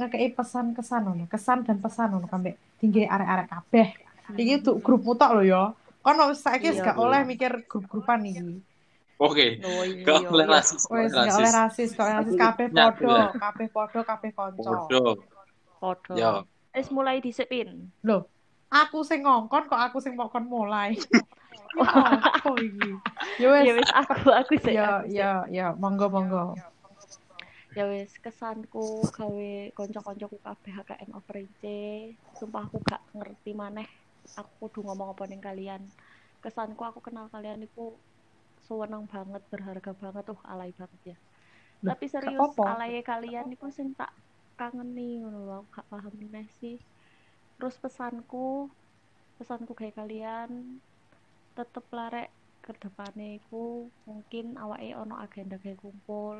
ngekei 0.00 0.32
pesan 0.32 0.72
kesan 0.72 1.04
ono, 1.06 1.24
kesan 1.28 1.62
dan 1.62 1.76
pesan 1.78 2.16
ono 2.16 2.26
kambek 2.26 2.56
tinggi 2.80 3.04
arek-arek 3.06 3.46
kabeh. 3.52 3.88
Iki 4.34 4.54
tuh 4.64 4.76
grup 4.80 5.04
mutok 5.04 5.38
lho 5.38 5.42
ya. 5.46 5.62
Kono 6.00 6.32
saiki 6.32 6.72
Iya, 6.72 6.80
gak 6.80 6.96
iya. 6.96 7.02
oleh 7.04 7.20
mikir 7.28 7.52
grup-grupan 7.68 8.24
iki. 8.24 8.64
Oke. 9.20 9.60
Oh, 9.60 9.84
iya, 9.84 10.00
Gak 10.08 10.32
boleh 10.32 10.46
iya. 10.48 10.54
rasis. 10.56 10.82
Wes 10.88 11.12
gak 11.12 11.36
oleh 11.36 11.52
rasis, 11.52 11.88
gak 11.92 12.04
oleh 12.08 12.16
rasis 12.24 12.34
kabeh 12.40 12.66
ya. 12.72 13.28
kabeh 13.36 13.68
podo, 13.68 14.00
kabeh 14.00 14.30
konco. 14.32 14.88
Bodoh. 14.88 15.20
Podo. 15.76 16.14
Yo. 16.16 16.48
Wis 16.72 16.88
mulai 16.88 17.20
disipin. 17.20 17.92
Loh, 18.00 18.24
aku 18.72 19.04
sing 19.04 19.20
ngongkon 19.28 19.68
kok 19.68 19.76
aku 19.76 20.00
sing 20.00 20.16
mau 20.16 20.32
kon 20.32 20.48
mulai. 20.48 20.96
Ya 21.70 21.86
apa 22.18 22.50
iki? 22.58 22.90
Ya 23.38 23.46
wes. 23.54 23.62
Ya 23.62 23.72
wis 23.78 23.90
aku 23.94 24.26
aku 24.34 24.52
sih. 24.58 24.74
Ya 24.74 25.06
ya 25.06 25.46
ya 25.46 25.70
monggo 25.78 26.10
monggo. 26.10 26.58
Ya 27.78 27.86
wis 27.86 28.10
kesanku 28.18 29.06
gawe 29.14 29.52
kanca-kancaku 29.78 30.36
kabeh 30.42 30.72
HKN 30.74 31.10
Overence. 31.14 31.78
Sumpah 32.34 32.66
aku 32.66 32.82
gak 32.82 33.06
ngerti 33.14 33.54
maneh 33.54 33.86
aku 34.34 34.66
kudu 34.66 34.82
ngomong 34.82 35.14
apa 35.14 35.30
ning 35.30 35.38
kalian. 35.38 35.82
Kesanku 36.42 36.82
aku 36.82 36.98
kenal 36.98 37.30
kalian 37.30 37.62
iku 37.62 37.94
sewenang 38.70 39.04
banget, 39.14 39.42
berharga 39.52 39.92
banget 40.02 40.24
tuh 40.30 40.40
alay 40.52 40.70
banget 40.80 41.00
ya. 41.12 41.18
Loh, 41.84 41.90
Tapi 41.92 42.06
serius 42.14 42.52
alay 42.70 42.92
kalian 43.10 43.46
iku 43.56 43.66
sing 43.76 43.88
tak 44.00 44.12
kangeni 44.60 45.20
ngono 45.20 45.38
lho, 45.48 45.54
aku 45.60 45.68
gak 45.76 45.88
paham 45.92 46.14
meneh 46.20 46.46
sih. 46.60 46.76
Terus 47.58 47.76
pesanku 47.82 48.70
pesanku 49.38 49.72
kayak 49.78 49.96
kalian 50.00 50.50
tetep 51.56 51.84
larek 51.96 52.28
ke 52.64 52.72
depane 52.82 53.40
iku 53.40 53.88
mungkin 54.08 54.46
awake 54.62 54.92
ono 55.02 55.14
agenda 55.24 55.56
kayak 55.62 55.80
kumpul 55.84 56.36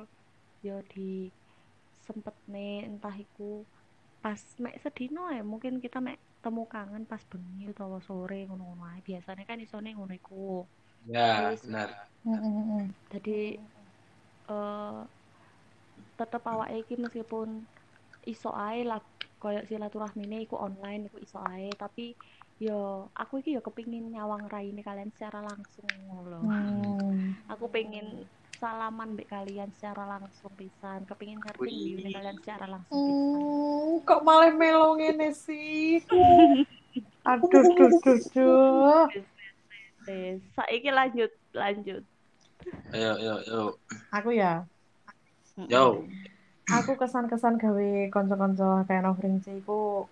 yo 0.66 0.76
di 0.92 1.32
sempet 2.06 2.36
nih 2.54 2.84
entah 2.88 3.16
iku 3.24 3.64
pas 4.24 4.40
mek 4.62 4.76
sedino 4.84 5.20
ya 5.36 5.42
mungkin 5.52 5.74
kita 5.84 5.98
mek 6.06 6.18
temu 6.44 6.62
kangen 6.74 7.04
pas 7.10 7.22
bengi 7.30 7.62
utawa 7.72 7.98
sore 8.08 8.36
ngono-ngono 8.48 8.84
biasanya 9.08 9.44
kan 9.48 9.58
isone 9.64 9.88
ngono 9.96 10.12
iku 10.20 10.34
Ya, 11.06 11.56
benar. 11.62 12.10
Mm, 12.24 12.36
mm, 12.44 12.62
mm. 12.70 12.82
jadi 13.12 13.30
eh 14.48 15.00
tetep 16.18 16.42
awake 16.52 16.74
iki 16.82 16.94
meskipun 17.02 17.48
iso 18.32 18.48
ae 18.66 18.78
lah 18.90 19.00
koyo 19.42 19.60
silaturahmine 19.70 20.36
iku 20.46 20.56
online 20.66 21.00
iku 21.08 21.18
iso 21.26 21.38
ae 21.52 21.68
tapi 21.82 22.02
yo 22.66 22.72
aku 23.20 23.32
iki 23.40 23.50
yo 23.56 23.60
kepingin 23.66 24.04
nyawang 24.14 24.44
raine 24.54 24.80
kalian 24.88 25.10
secara 25.14 25.38
langsung 25.48 25.90
ngono 26.06 26.22
lho 26.32 26.38
Hmm. 26.42 27.34
aku 27.52 27.64
pengen 27.74 28.06
salaman 28.60 29.08
mbek 29.14 29.28
kalian 29.34 29.70
secara 29.76 30.02
langsung 30.12 30.52
pisan 30.60 31.00
kepingin 31.08 31.40
ngerti 31.44 31.70
ngene 31.92 32.08
kalian 32.16 32.38
secara 32.42 32.64
langsung 32.74 33.02
pisan 33.08 33.44
Hmm, 33.70 34.02
kok 34.06 34.20
malah 34.26 34.50
melo 34.60 34.98
ngene 34.98 35.30
sih? 35.44 36.02
Aduh, 37.30 37.66
duh, 37.76 37.92
duh, 38.04 38.18
duh. 38.34 39.06
Wes, 40.06 40.40
saiki 40.56 40.90
lanjut 40.90 41.30
lanjut 41.52 42.02
Ayo, 42.92 43.16
ayo, 43.16 43.34
ayo. 43.40 43.62
Aku 44.12 44.30
ya, 44.36 44.68
Yo. 45.70 46.04
aku 46.68 46.92
kesan-kesan 47.00 47.56
gawe 47.56 47.90
konco-konco 48.12 48.84
kayak 48.84 49.02
Novring 49.06 49.40
iku 49.44 50.04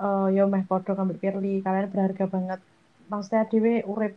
eh 0.00 0.28
yo 0.36 0.44
meh 0.48 0.64
padha 0.64 0.92
kambek 0.96 1.20
Pirli. 1.22 1.60
Kalian 1.60 1.92
berharga 1.92 2.24
banget. 2.26 2.60
Maksudnya 3.10 3.44
dhewe 3.50 3.84
urip 3.84 4.14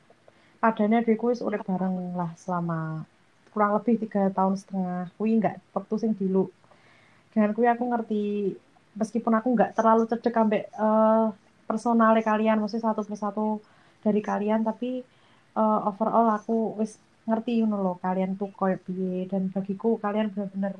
padane 0.64 1.04
dhewe 1.06 1.36
wis 1.36 1.44
urip 1.44 1.62
bareng 1.68 2.16
lah 2.16 2.32
selama 2.40 3.04
kurang 3.52 3.72
lebih 3.76 3.96
tiga 4.08 4.32
tahun 4.32 4.56
setengah. 4.56 5.12
Kuwi 5.20 5.32
nggak 5.40 5.56
waktu 5.76 5.96
sing 6.02 6.12
dulu. 6.16 6.48
Dengan 7.36 7.52
kuwi 7.52 7.68
aku 7.68 7.84
ngerti 7.92 8.24
meskipun 8.96 9.34
aku 9.36 9.48
nggak 9.56 9.76
terlalu 9.76 10.08
cedek 10.08 10.36
ambek 10.40 10.64
eh 10.72 11.28
personale 11.68 12.22
kalian, 12.22 12.62
maksudnya 12.62 12.94
satu 12.94 13.02
persatu 13.04 13.46
dari 14.06 14.22
kalian, 14.30 14.62
tapi 14.70 14.90
eh, 15.60 15.80
overall 15.90 16.28
aku 16.38 16.54
wis 16.80 16.92
ngerti 17.28 17.52
ngono 17.62 17.78
loh 17.86 17.96
kalian 18.06 18.32
tuh 18.40 18.50
koyo 18.60 18.78
piye 18.86 19.26
dan 19.32 19.44
bagiku 19.54 19.98
kalian 20.04 20.28
bener-bener 20.34 20.74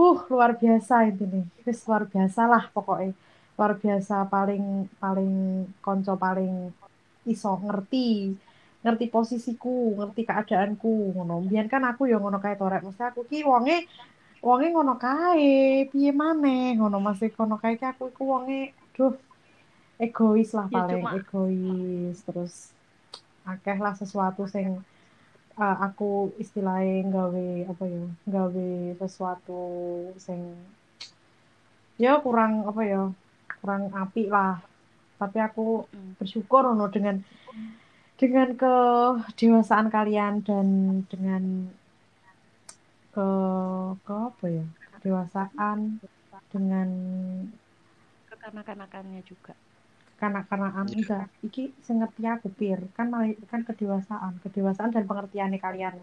uh 0.00 0.18
luar 0.32 0.50
biasa 0.60 0.94
intinya 1.10 1.42
wis 1.66 1.78
luar 1.86 2.02
biasa 2.12 2.40
lah 2.52 2.64
pokoknya. 2.74 3.12
Luar 3.56 3.72
biasa 3.82 4.14
paling 4.34 4.64
paling 5.02 5.32
konco 5.84 6.12
paling 6.24 6.52
iso 7.32 7.50
ngerti 7.66 8.06
ngerti 8.82 9.04
posisiku 9.14 9.68
ngerti 9.98 10.20
keadaanku 10.28 10.92
ngono. 11.14 11.34
Mbiyen 11.44 11.68
kan 11.72 11.82
aku 11.90 12.02
ya 12.10 12.16
ngono 12.22 12.38
kae 12.44 12.54
torek 12.60 12.82
mesti 12.86 13.02
aku 13.10 13.20
ki 13.30 13.38
wonge 13.50 13.76
wonge 14.46 14.66
ngono 14.74 14.94
kae 15.04 15.50
piye 15.92 16.10
maneh 16.20 16.62
ngono. 16.78 16.96
Masih 17.06 17.28
ngono 17.36 17.56
kae 17.62 17.74
aku 17.92 18.04
iku 18.12 18.22
wonge 18.32 18.58
duh 18.96 19.12
egois 20.02 20.50
lah 20.50 20.66
Ya, 20.66 20.82
paling 20.82 20.98
cuma- 20.98 21.14
egois. 21.16 22.16
Terus 22.20 22.54
akeh 23.42 23.78
lah 23.78 23.94
sesuatu 23.94 24.44
sing 24.44 24.82
uh, 25.54 25.76
aku 25.80 26.10
istilahnya 26.36 27.06
gawe 27.08 27.46
apa 27.68 27.84
ya 27.86 28.02
gawe 28.26 28.68
sesuatu 28.98 29.60
sing 30.16 30.40
ya 31.96 32.18
kurang 32.18 32.66
apa 32.66 32.82
ya 32.82 33.02
kurang 33.58 33.94
apik 33.94 34.26
lah. 34.26 34.58
Tapi 35.16 35.38
aku 35.38 35.86
Mm. 35.88 36.18
bersyukur 36.18 36.66
no 36.68 36.86
dengan 36.88 37.22
dengan 38.18 38.54
kedewasaan 38.54 39.86
kalian 39.88 40.42
dan 40.42 40.66
dengan 41.06 41.70
ke 43.12 43.28
ke 44.02 44.14
apa 44.14 44.46
ya 44.48 44.64
kedewasaan 44.98 45.98
dengan 46.48 46.88
kekanak-kanakannya 48.26 49.22
juga 49.22 49.52
kanak-kanakan 50.22 50.86
enggak 50.94 51.26
iki 51.42 51.74
sing 51.86 51.98
ngerti 51.98 52.22
aku 52.30 52.48
pir 52.58 52.78
kan 52.96 53.10
kan 53.50 53.60
kedewasaan 53.68 54.38
kedewasaan 54.44 54.94
dan 54.94 55.04
pengertiannya 55.10 55.58
kalian 55.58 55.94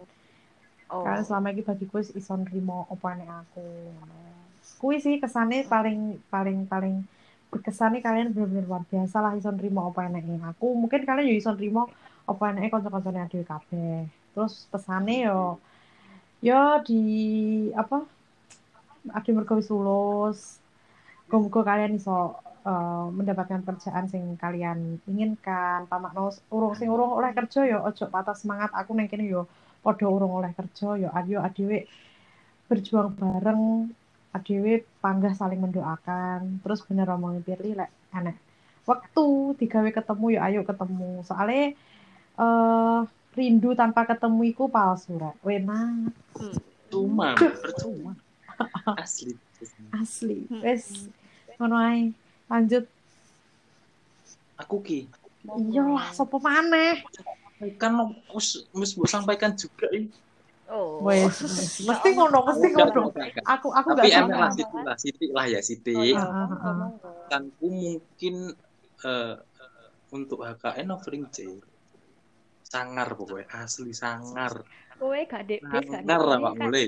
oh 0.92 1.02
Kalian 1.06 1.24
selama 1.24 1.48
ini 1.54 1.62
bagiku 1.64 2.02
wis 2.02 2.10
iso 2.12 2.34
nrimo 2.36 2.84
opane 2.92 3.24
aku. 3.24 3.64
Kuwi 4.80 4.96
sih 5.00 5.16
kesane 5.22 5.64
paling 5.64 6.20
paling 6.28 6.66
paling 6.68 6.94
berkesannya 7.50 8.00
kalian 8.04 8.30
bener-bener 8.34 8.64
luar 8.68 8.84
biasa 8.90 9.16
lah 9.24 9.32
iso 9.38 9.50
nrimo 9.54 9.80
opane 9.90 10.20
aku. 10.50 10.66
Mungkin 10.76 11.02
kalian 11.08 11.26
juga 11.30 11.40
iso 11.40 11.50
nrimo 11.56 11.82
opane 12.28 12.68
kanca-kancane 12.72 13.30
dhewe 13.30 13.44
kabeh. 13.46 14.04
Terus 14.34 14.66
pesane 14.72 15.14
yo 15.26 15.58
yo 16.44 16.60
di 16.86 17.00
apa? 17.72 18.04
Ade 19.16 19.30
mergo 19.32 19.56
wis 19.56 19.70
lulus. 19.72 20.59
Muga-muga 21.30 21.62
kalian 21.62 21.94
iso 21.94 22.42
eh, 22.66 23.06
mendapatkan 23.14 23.62
kerjaan 23.62 24.10
sing 24.10 24.34
kalian 24.34 24.98
inginkan. 25.06 25.86
Pamakno 25.86 26.34
urung 26.50 26.74
sing 26.74 26.90
urung 26.90 27.14
oleh 27.14 27.30
kerja 27.30 27.62
yo 27.70 27.86
ojo 27.86 28.10
patah 28.10 28.34
semangat. 28.34 28.74
Aku 28.74 28.98
neng 28.98 29.06
kene 29.06 29.30
yo 29.30 29.46
padha 29.78 30.10
urung 30.10 30.42
oleh 30.42 30.50
kerja 30.58 30.98
ya 30.98 31.08
ayo 31.14 31.38
adewe 31.40 31.88
berjuang 32.68 33.16
bareng 33.16 33.88
adewe 34.36 34.84
panggah 35.00 35.32
saling 35.32 35.56
mendoakan 35.56 36.60
terus 36.60 36.84
bener 36.84 37.08
omongin 37.08 37.40
Pirli 37.40 37.72
lek 37.72 37.88
enek 38.12 38.36
waktu 38.84 39.56
digawe 39.56 39.88
ketemu 39.88 40.26
ya 40.36 40.40
ayo 40.52 40.60
ketemu 40.68 41.24
soalnya 41.24 41.72
eh 42.36 43.00
rindu 43.34 43.78
tanpa 43.78 44.06
ketemu 44.06 44.50
iku 44.50 44.66
palsu 44.66 45.14
rek. 45.18 45.38
Enak. 45.46 46.10
Hmm. 46.34 46.58
Cuma, 46.90 47.38
percuma. 47.38 48.18
Asli. 49.02 49.38
Asli. 49.94 50.38
Hmm. 50.50 50.62
Wes 50.66 51.06
ngono 51.60 51.76
ae. 51.76 52.08
Lanjut. 52.48 52.84
Aku 54.56 54.80
ki. 54.80 55.04
Iya 55.44 55.84
lah, 55.84 56.08
sapa 56.16 56.40
maneh? 56.40 57.04
Kan 57.76 58.16
wis 58.32 58.64
wis 58.72 58.96
mbok 58.96 59.08
sampaikan 59.08 59.52
juga 59.52 59.92
iki. 59.92 60.08
Oh. 60.70 61.02
Wes, 61.06 61.42
mesti 61.82 62.08
ngono, 62.14 62.46
mesti 62.46 62.68
ngono. 62.72 63.10
Aku 63.42 63.68
aku 63.74 63.88
Tapi 63.92 64.06
gak 64.06 64.22
enak 64.24 64.38
lah. 64.38 64.50
Siti 64.54 64.78
lah, 64.80 64.96
Siti 64.96 65.26
lah 65.34 65.46
ya 65.50 65.60
Siti. 65.60 65.94
Oh, 65.98 66.04
iya, 66.06 66.22
Ah, 66.22 66.46
ah, 66.46 66.64
ah. 66.64 66.90
Kanku 67.26 67.68
mungkin 67.68 68.54
eh, 69.02 69.34
untuk 70.14 70.46
HKN 70.46 70.88
offering 70.94 71.26
C. 71.34 71.50
Sangar 72.62 73.18
pokoknya, 73.18 73.50
asli 73.66 73.90
sangar. 73.90 74.62
Kowe 74.94 75.18
gak 75.26 75.42
dek 75.50 75.58
gak 75.66 75.90
Sangar 75.90 76.22
lah 76.22 76.38
Pak 76.38 76.54
mulai. 76.54 76.86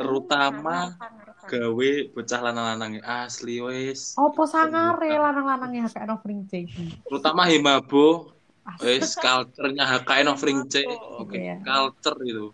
Terutama. 0.00 0.96
Gawe 1.40 1.90
bocah 2.14 2.40
lanang-lanang 2.46 3.02
asli 3.02 3.58
wis. 3.60 4.14
Opo 4.16 4.46
sangare 4.46 5.18
lanang-lanang 5.18 5.72
yang 5.74 5.84
HKN 5.88 6.10
offering 6.14 6.46
C? 6.46 6.68
Terutama 7.08 7.48
Himabo 7.48 8.32
wis 8.80 9.16
culture-nya 9.18 9.84
HKN 9.98 10.28
offering 10.30 10.60
C. 10.70 10.84
Oke, 11.18 11.36
Iya. 11.36 11.56
culture 11.64 12.18
itu. 12.22 12.46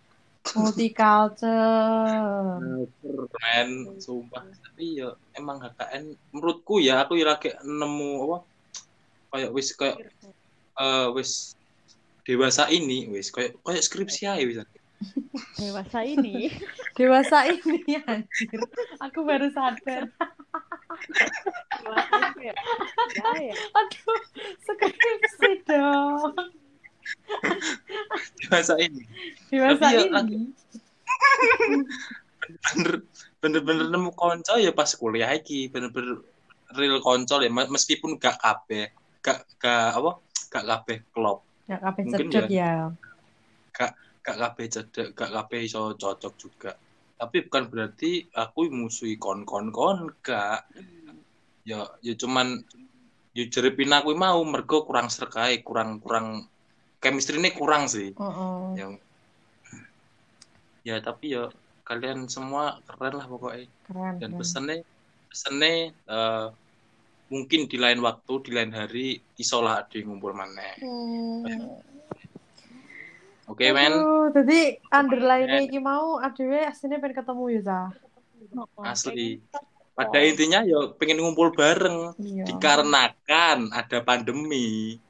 Multicultural. 0.57 2.63
Culture 2.63 3.27
men, 3.43 3.71
sumpah. 3.99 4.47
Tapi 4.47 5.03
ya 5.03 5.11
emang 5.35 5.61
HKN 5.61 6.05
menurutku 6.33 6.79
ya 6.81 7.03
aku 7.05 7.19
ya 7.19 7.27
lagi 7.37 7.51
nemu 7.67 8.11
apa 8.31 8.39
kayak 9.35 9.51
wis 9.53 9.75
kayak 9.75 9.99
eh 10.77 11.07
wis 11.13 11.59
dewasa 12.23 12.71
ini 12.71 13.11
wis 13.11 13.35
kayak 13.35 13.59
kayak 13.61 13.83
skripsi 13.85 14.23
aja 14.31 14.45
wis. 14.47 14.63
Dewasa 15.57 16.01
ini 16.03 16.49
Dewasa 16.93 17.45
ini 17.47 18.01
anjir. 18.03 18.61
Aku 19.01 19.23
baru 19.23 19.53
sadar. 19.53 20.09
dewasa 21.77 22.17
ini 22.33 22.49
ya 22.49 22.55
ya, 22.55 23.33
ya. 23.53 23.55
Aduh, 23.55 24.21
skripsi 24.65 25.51
dong. 25.69 26.33
Dewasa 28.41 28.75
ini. 28.81 29.05
Dewasa 29.49 29.85
Tapi 29.85 29.97
ya, 29.97 30.03
ini. 30.25 30.41
bener 32.47 32.95
bener-bener 33.43 33.87
nemu 33.91 34.11
konco 34.15 34.55
ya 34.57 34.71
pas 34.71 34.91
kuliah 34.95 35.31
iki 35.31 35.67
bener-bener 35.67 36.23
real 36.73 37.03
konco 37.03 37.43
ya 37.43 37.51
mes- 37.51 37.69
meskipun 37.69 38.17
gak 38.17 38.39
kabeh 38.39 38.91
gak 39.19 39.43
gak 39.59 39.93
apa 39.93 40.11
gak 40.49 40.65
kabeh 40.65 40.97
klop 41.11 41.43
Ya 41.67 41.83
kabeh 41.83 42.07
Mungkin 42.07 42.31
cedek 42.31 42.47
ya. 42.47 42.95
gak 43.75 43.91
kabeh 44.35 44.67
cedek 44.67 45.15
gak 45.15 45.31
kabeh 45.31 45.61
iso 45.63 45.95
cocok 45.95 46.35
juga 46.35 46.75
tapi 47.15 47.47
bukan 47.47 47.71
berarti 47.71 48.27
aku 48.35 48.67
musuhi 48.75 49.15
kon-kon 49.15 49.71
kon 49.71 50.11
gak 50.19 50.67
ya 51.63 51.87
ya 52.03 52.15
cuman 52.19 52.59
ya 53.31 53.47
jerepin 53.47 53.95
aku 53.95 54.11
mau 54.19 54.43
mergo 54.43 54.83
kurang 54.83 55.07
serkai 55.07 55.63
kurang 55.63 56.03
kurang 56.03 56.51
chemistry 56.99 57.39
ini 57.39 57.55
kurang 57.55 57.87
sih 57.87 58.11
Heeh. 58.11 58.67
yang 58.75 58.93
ya 60.83 60.99
tapi 60.99 61.39
ya 61.39 61.47
kalian 61.87 62.27
semua 62.27 62.83
keren 62.83 63.15
lah 63.15 63.27
pokoknya 63.31 63.71
Keren. 63.87 64.15
dan 64.19 64.31
keren. 64.35 64.39
pesannya 64.43 64.77
pesannya 65.31 65.73
eh, 65.95 66.47
mungkin 67.27 67.67
di 67.67 67.75
lain 67.79 67.99
waktu 68.03 68.33
di 68.43 68.51
lain 68.55 68.71
hari 68.71 69.07
isolah 69.35 69.83
ade 69.83 70.03
ngumpul 70.03 70.35
maneh 70.35 70.75
Hmm. 70.83 71.43
Oke 73.47 73.67
men. 73.73 73.95
Jadi 74.35 74.61
underline 74.93 75.67
iki 75.67 75.79
mau 75.79 76.19
adewe 76.19 76.67
aslinya 76.67 76.99
pengen 76.99 77.17
ketemu 77.23 77.45
ya 77.59 77.61
ta. 77.63 77.83
asli. 78.85 79.41
Pada 79.97 80.21
intinya 80.21 80.61
ya 80.61 80.93
pengen 81.01 81.25
ngumpul 81.25 81.57
bareng. 81.57 82.13
Iya. 82.21 82.45
dikarenakan 82.45 83.73
ada 83.73 83.99
pandemi. 84.05 85.01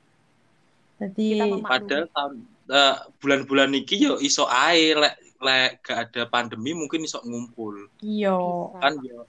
Jadi 0.97 1.61
padahal 1.61 2.07
tahun 2.09 2.32
eh, 2.70 2.97
bulan-bulan 3.20 3.76
iki 3.76 4.01
yo 4.01 4.16
iso 4.22 4.49
ae 4.49 4.97
lek 4.97 5.16
lek 5.37 5.84
gak 5.84 5.99
ada 6.11 6.22
pandemi 6.30 6.72
mungkin 6.72 7.05
iso 7.05 7.20
ngumpul. 7.26 7.91
Iya. 8.01 8.39
kan 8.80 8.97
yo 9.05 9.26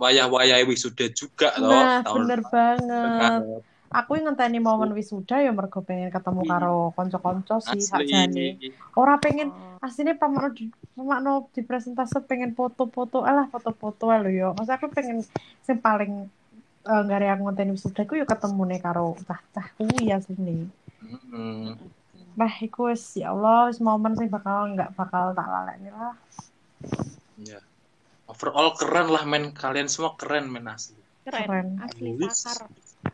wayah-wayah 0.00 0.64
wisuda 0.64 1.12
juga 1.12 1.52
loh 1.60 1.76
Nah, 1.76 2.00
tahun 2.00 2.20
bener 2.24 2.40
banget. 2.48 3.40
Aku 3.90 4.14
ngenteni 4.14 4.62
momen 4.62 4.94
wisuda 4.94 5.42
ya 5.42 5.50
mergo 5.50 5.82
pengen 5.82 6.14
ketemu 6.14 6.46
Iya. 6.46 6.50
karo 6.54 6.94
kanca-kanca 6.94 7.58
sih 7.58 7.82
sakjane. 7.82 8.54
Ora 8.94 9.18
pengen 9.18 9.50
Oh. 9.50 9.82
aslinya 9.82 10.14
pamakno 10.14 10.54
di 10.54 10.70
pamakno 10.94 11.50
di 11.50 11.66
presentase 11.66 12.22
pengen 12.22 12.54
foto-foto 12.54 13.26
alah 13.26 13.50
foto-foto 13.50 14.14
ae 14.14 14.22
lho 14.22 14.30
yo. 14.30 14.48
Maksud 14.54 14.74
aku 14.78 14.86
pengen 14.94 15.26
sing 15.60 15.82
paling 15.82 16.30
nggak 16.80 17.18
ada 17.18 17.26
yang 17.34 17.42
ngonteni 17.42 17.74
wisuda 17.74 18.06
iku 18.06 18.14
yo 18.14 18.24
ketemu 18.24 18.62
nih 18.64 18.80
karo 18.80 19.18
cah-cah 19.26 19.66
kuwi 19.74 20.14
asline. 20.14 20.70
Mm. 21.02 21.74
Bah, 22.38 22.54
iku 22.62 22.94
wis 22.94 23.18
ya 23.18 23.34
Allah, 23.34 23.68
wis 23.68 23.82
momen 23.82 24.14
sing 24.14 24.30
bakal 24.30 24.70
nggak 24.70 24.94
bakal 24.94 25.34
tak 25.34 25.44
lalekne 25.44 25.90
lah. 25.90 26.14
Ya. 27.42 27.58
Overall 28.30 28.78
keren 28.78 29.10
lah 29.10 29.26
men, 29.26 29.50
kalian 29.50 29.90
semua 29.90 30.14
keren 30.14 30.46
men 30.46 30.70
asli. 30.70 30.94
keren, 31.20 31.42
Keren. 31.44 31.66
asli 31.84 32.10
sakar 32.30 32.70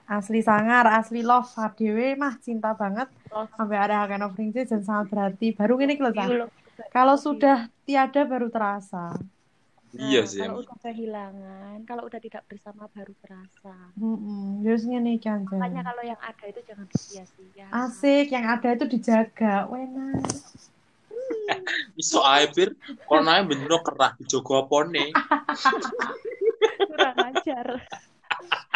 Asli 0.06 0.38
sangar, 0.42 0.86
asli 0.86 1.22
love, 1.22 1.50
adewe 1.58 2.14
mah 2.14 2.38
cinta 2.38 2.74
banget 2.74 3.10
sampai 3.58 3.76
ada 3.78 4.02
Hakan 4.06 4.26
of 4.26 4.38
Rings 4.38 4.54
dan 4.54 4.82
sangat 4.82 5.06
berarti. 5.10 5.50
Baru 5.54 5.78
ini 5.82 5.94
Cah. 5.98 6.10
Biolog- 6.30 6.54
Kalau 6.92 7.16
sudah 7.18 7.66
tiada 7.86 8.22
baru 8.26 8.46
terasa. 8.50 9.14
iya 9.96 10.22
Nah, 10.22 10.28
sih. 10.28 10.44
kalau 10.44 10.60
udah 10.60 10.76
kehilangan 10.84 11.76
kalau 11.88 12.02
udah 12.04 12.20
tidak 12.20 12.44
bersama 12.44 12.84
baru 12.92 13.16
terasa 13.16 13.72
Hmm, 13.96 14.60
terus 14.60 14.84
ngene 14.84 15.16
iki 15.16 15.24
makanya 15.24 15.56
anjen. 15.56 15.88
kalau 15.88 16.02
yang 16.04 16.20
ada 16.20 16.44
itu 16.52 16.60
jangan 16.68 16.84
sia-sia 16.92 17.66
Asik, 17.72 18.28
yang 18.28 18.44
ada 18.44 18.68
itu 18.76 18.84
dijaga. 18.84 19.64
Enak. 19.72 20.20
Iso 22.00 22.20
pir, 22.52 22.76
kono 23.08 23.30
ae 23.32 23.42
bener 23.48 23.72
kerah 23.80 24.12
dijogo 24.20 24.68
opone. 24.68 25.16
kurang 26.92 27.16
ajar 27.24 27.66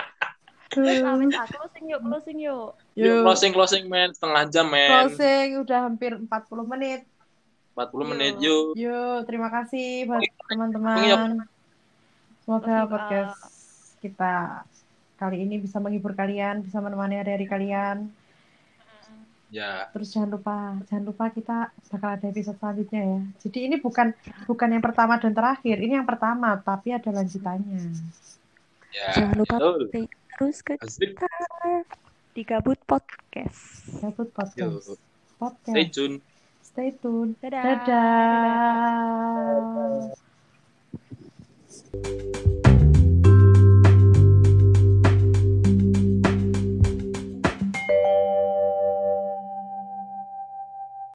Ah, 0.70 1.46
closing 1.48 1.84
yuk 1.88 2.00
closing 2.00 2.38
yuk 2.38 2.70
Yuk 2.94 3.02
Yuk, 3.02 3.22
closing 3.22 3.50
closing 3.50 3.84
men, 3.86 4.14
setengah 4.14 4.46
jam 4.46 4.66
men. 4.66 4.86
closing 4.88 5.48
udah 5.58 5.78
hampir 5.84 6.14
40 6.14 6.30
menit. 6.68 7.00
40 7.74 8.06
menit 8.06 8.34
yuk. 8.38 8.74
Yuk, 8.74 9.18
terima 9.24 9.48
kasih 9.48 10.06
buat 10.06 10.20
Yuk. 10.20 10.34
teman-teman. 10.46 11.42
Semoga 12.40 12.66
Semoga- 12.66 12.86
podcast 12.86 13.38
kita 13.98 14.34
kali 15.16 15.42
ini 15.42 15.58
bisa 15.58 15.76
menghibur 15.76 16.14
kalian, 16.14 16.62
bisa 16.62 16.78
menemani 16.78 17.18
hari-hari 17.18 17.44
kalian. 17.44 18.08
Ya, 19.50 19.90
Terus 19.90 20.14
jangan 20.14 20.30
lupa, 20.30 20.78
jangan 20.86 21.04
lupa 21.04 21.26
kita 21.28 21.74
bakal 21.90 22.10
ada 22.14 22.22
episode 22.24 22.54
selanjutnya 22.54 23.02
ya. 23.02 23.20
Jadi 23.42 23.58
ini 23.66 23.76
bukan 23.76 24.14
bukan 24.46 24.68
yang 24.70 24.78
pertama 24.78 25.18
dan 25.18 25.34
terakhir, 25.34 25.82
ini 25.82 25.98
yang 25.98 26.06
pertama, 26.06 26.54
tapi 26.56 26.94
ada 26.94 27.10
lanjutannya. 27.10 27.90
ya. 28.94 29.10
Jangan 29.10 29.34
lupa 29.34 29.54
Betul. 29.58 29.90
Terus 30.40 30.64
ke 30.64 30.72
Asik. 30.80 31.20
di 32.32 32.48
Gabut 32.48 32.80
Podcast 32.88 33.92
Gabut 34.00 34.32
Yuk. 34.32 34.32
podcast. 34.32 34.96
Stay 34.96 35.36
Podcast. 35.36 35.92
tune. 35.92 36.16
Stay 36.64 36.96
tune. 36.96 37.36
dadah, 37.44 37.84
Dadah. 41.84 42.48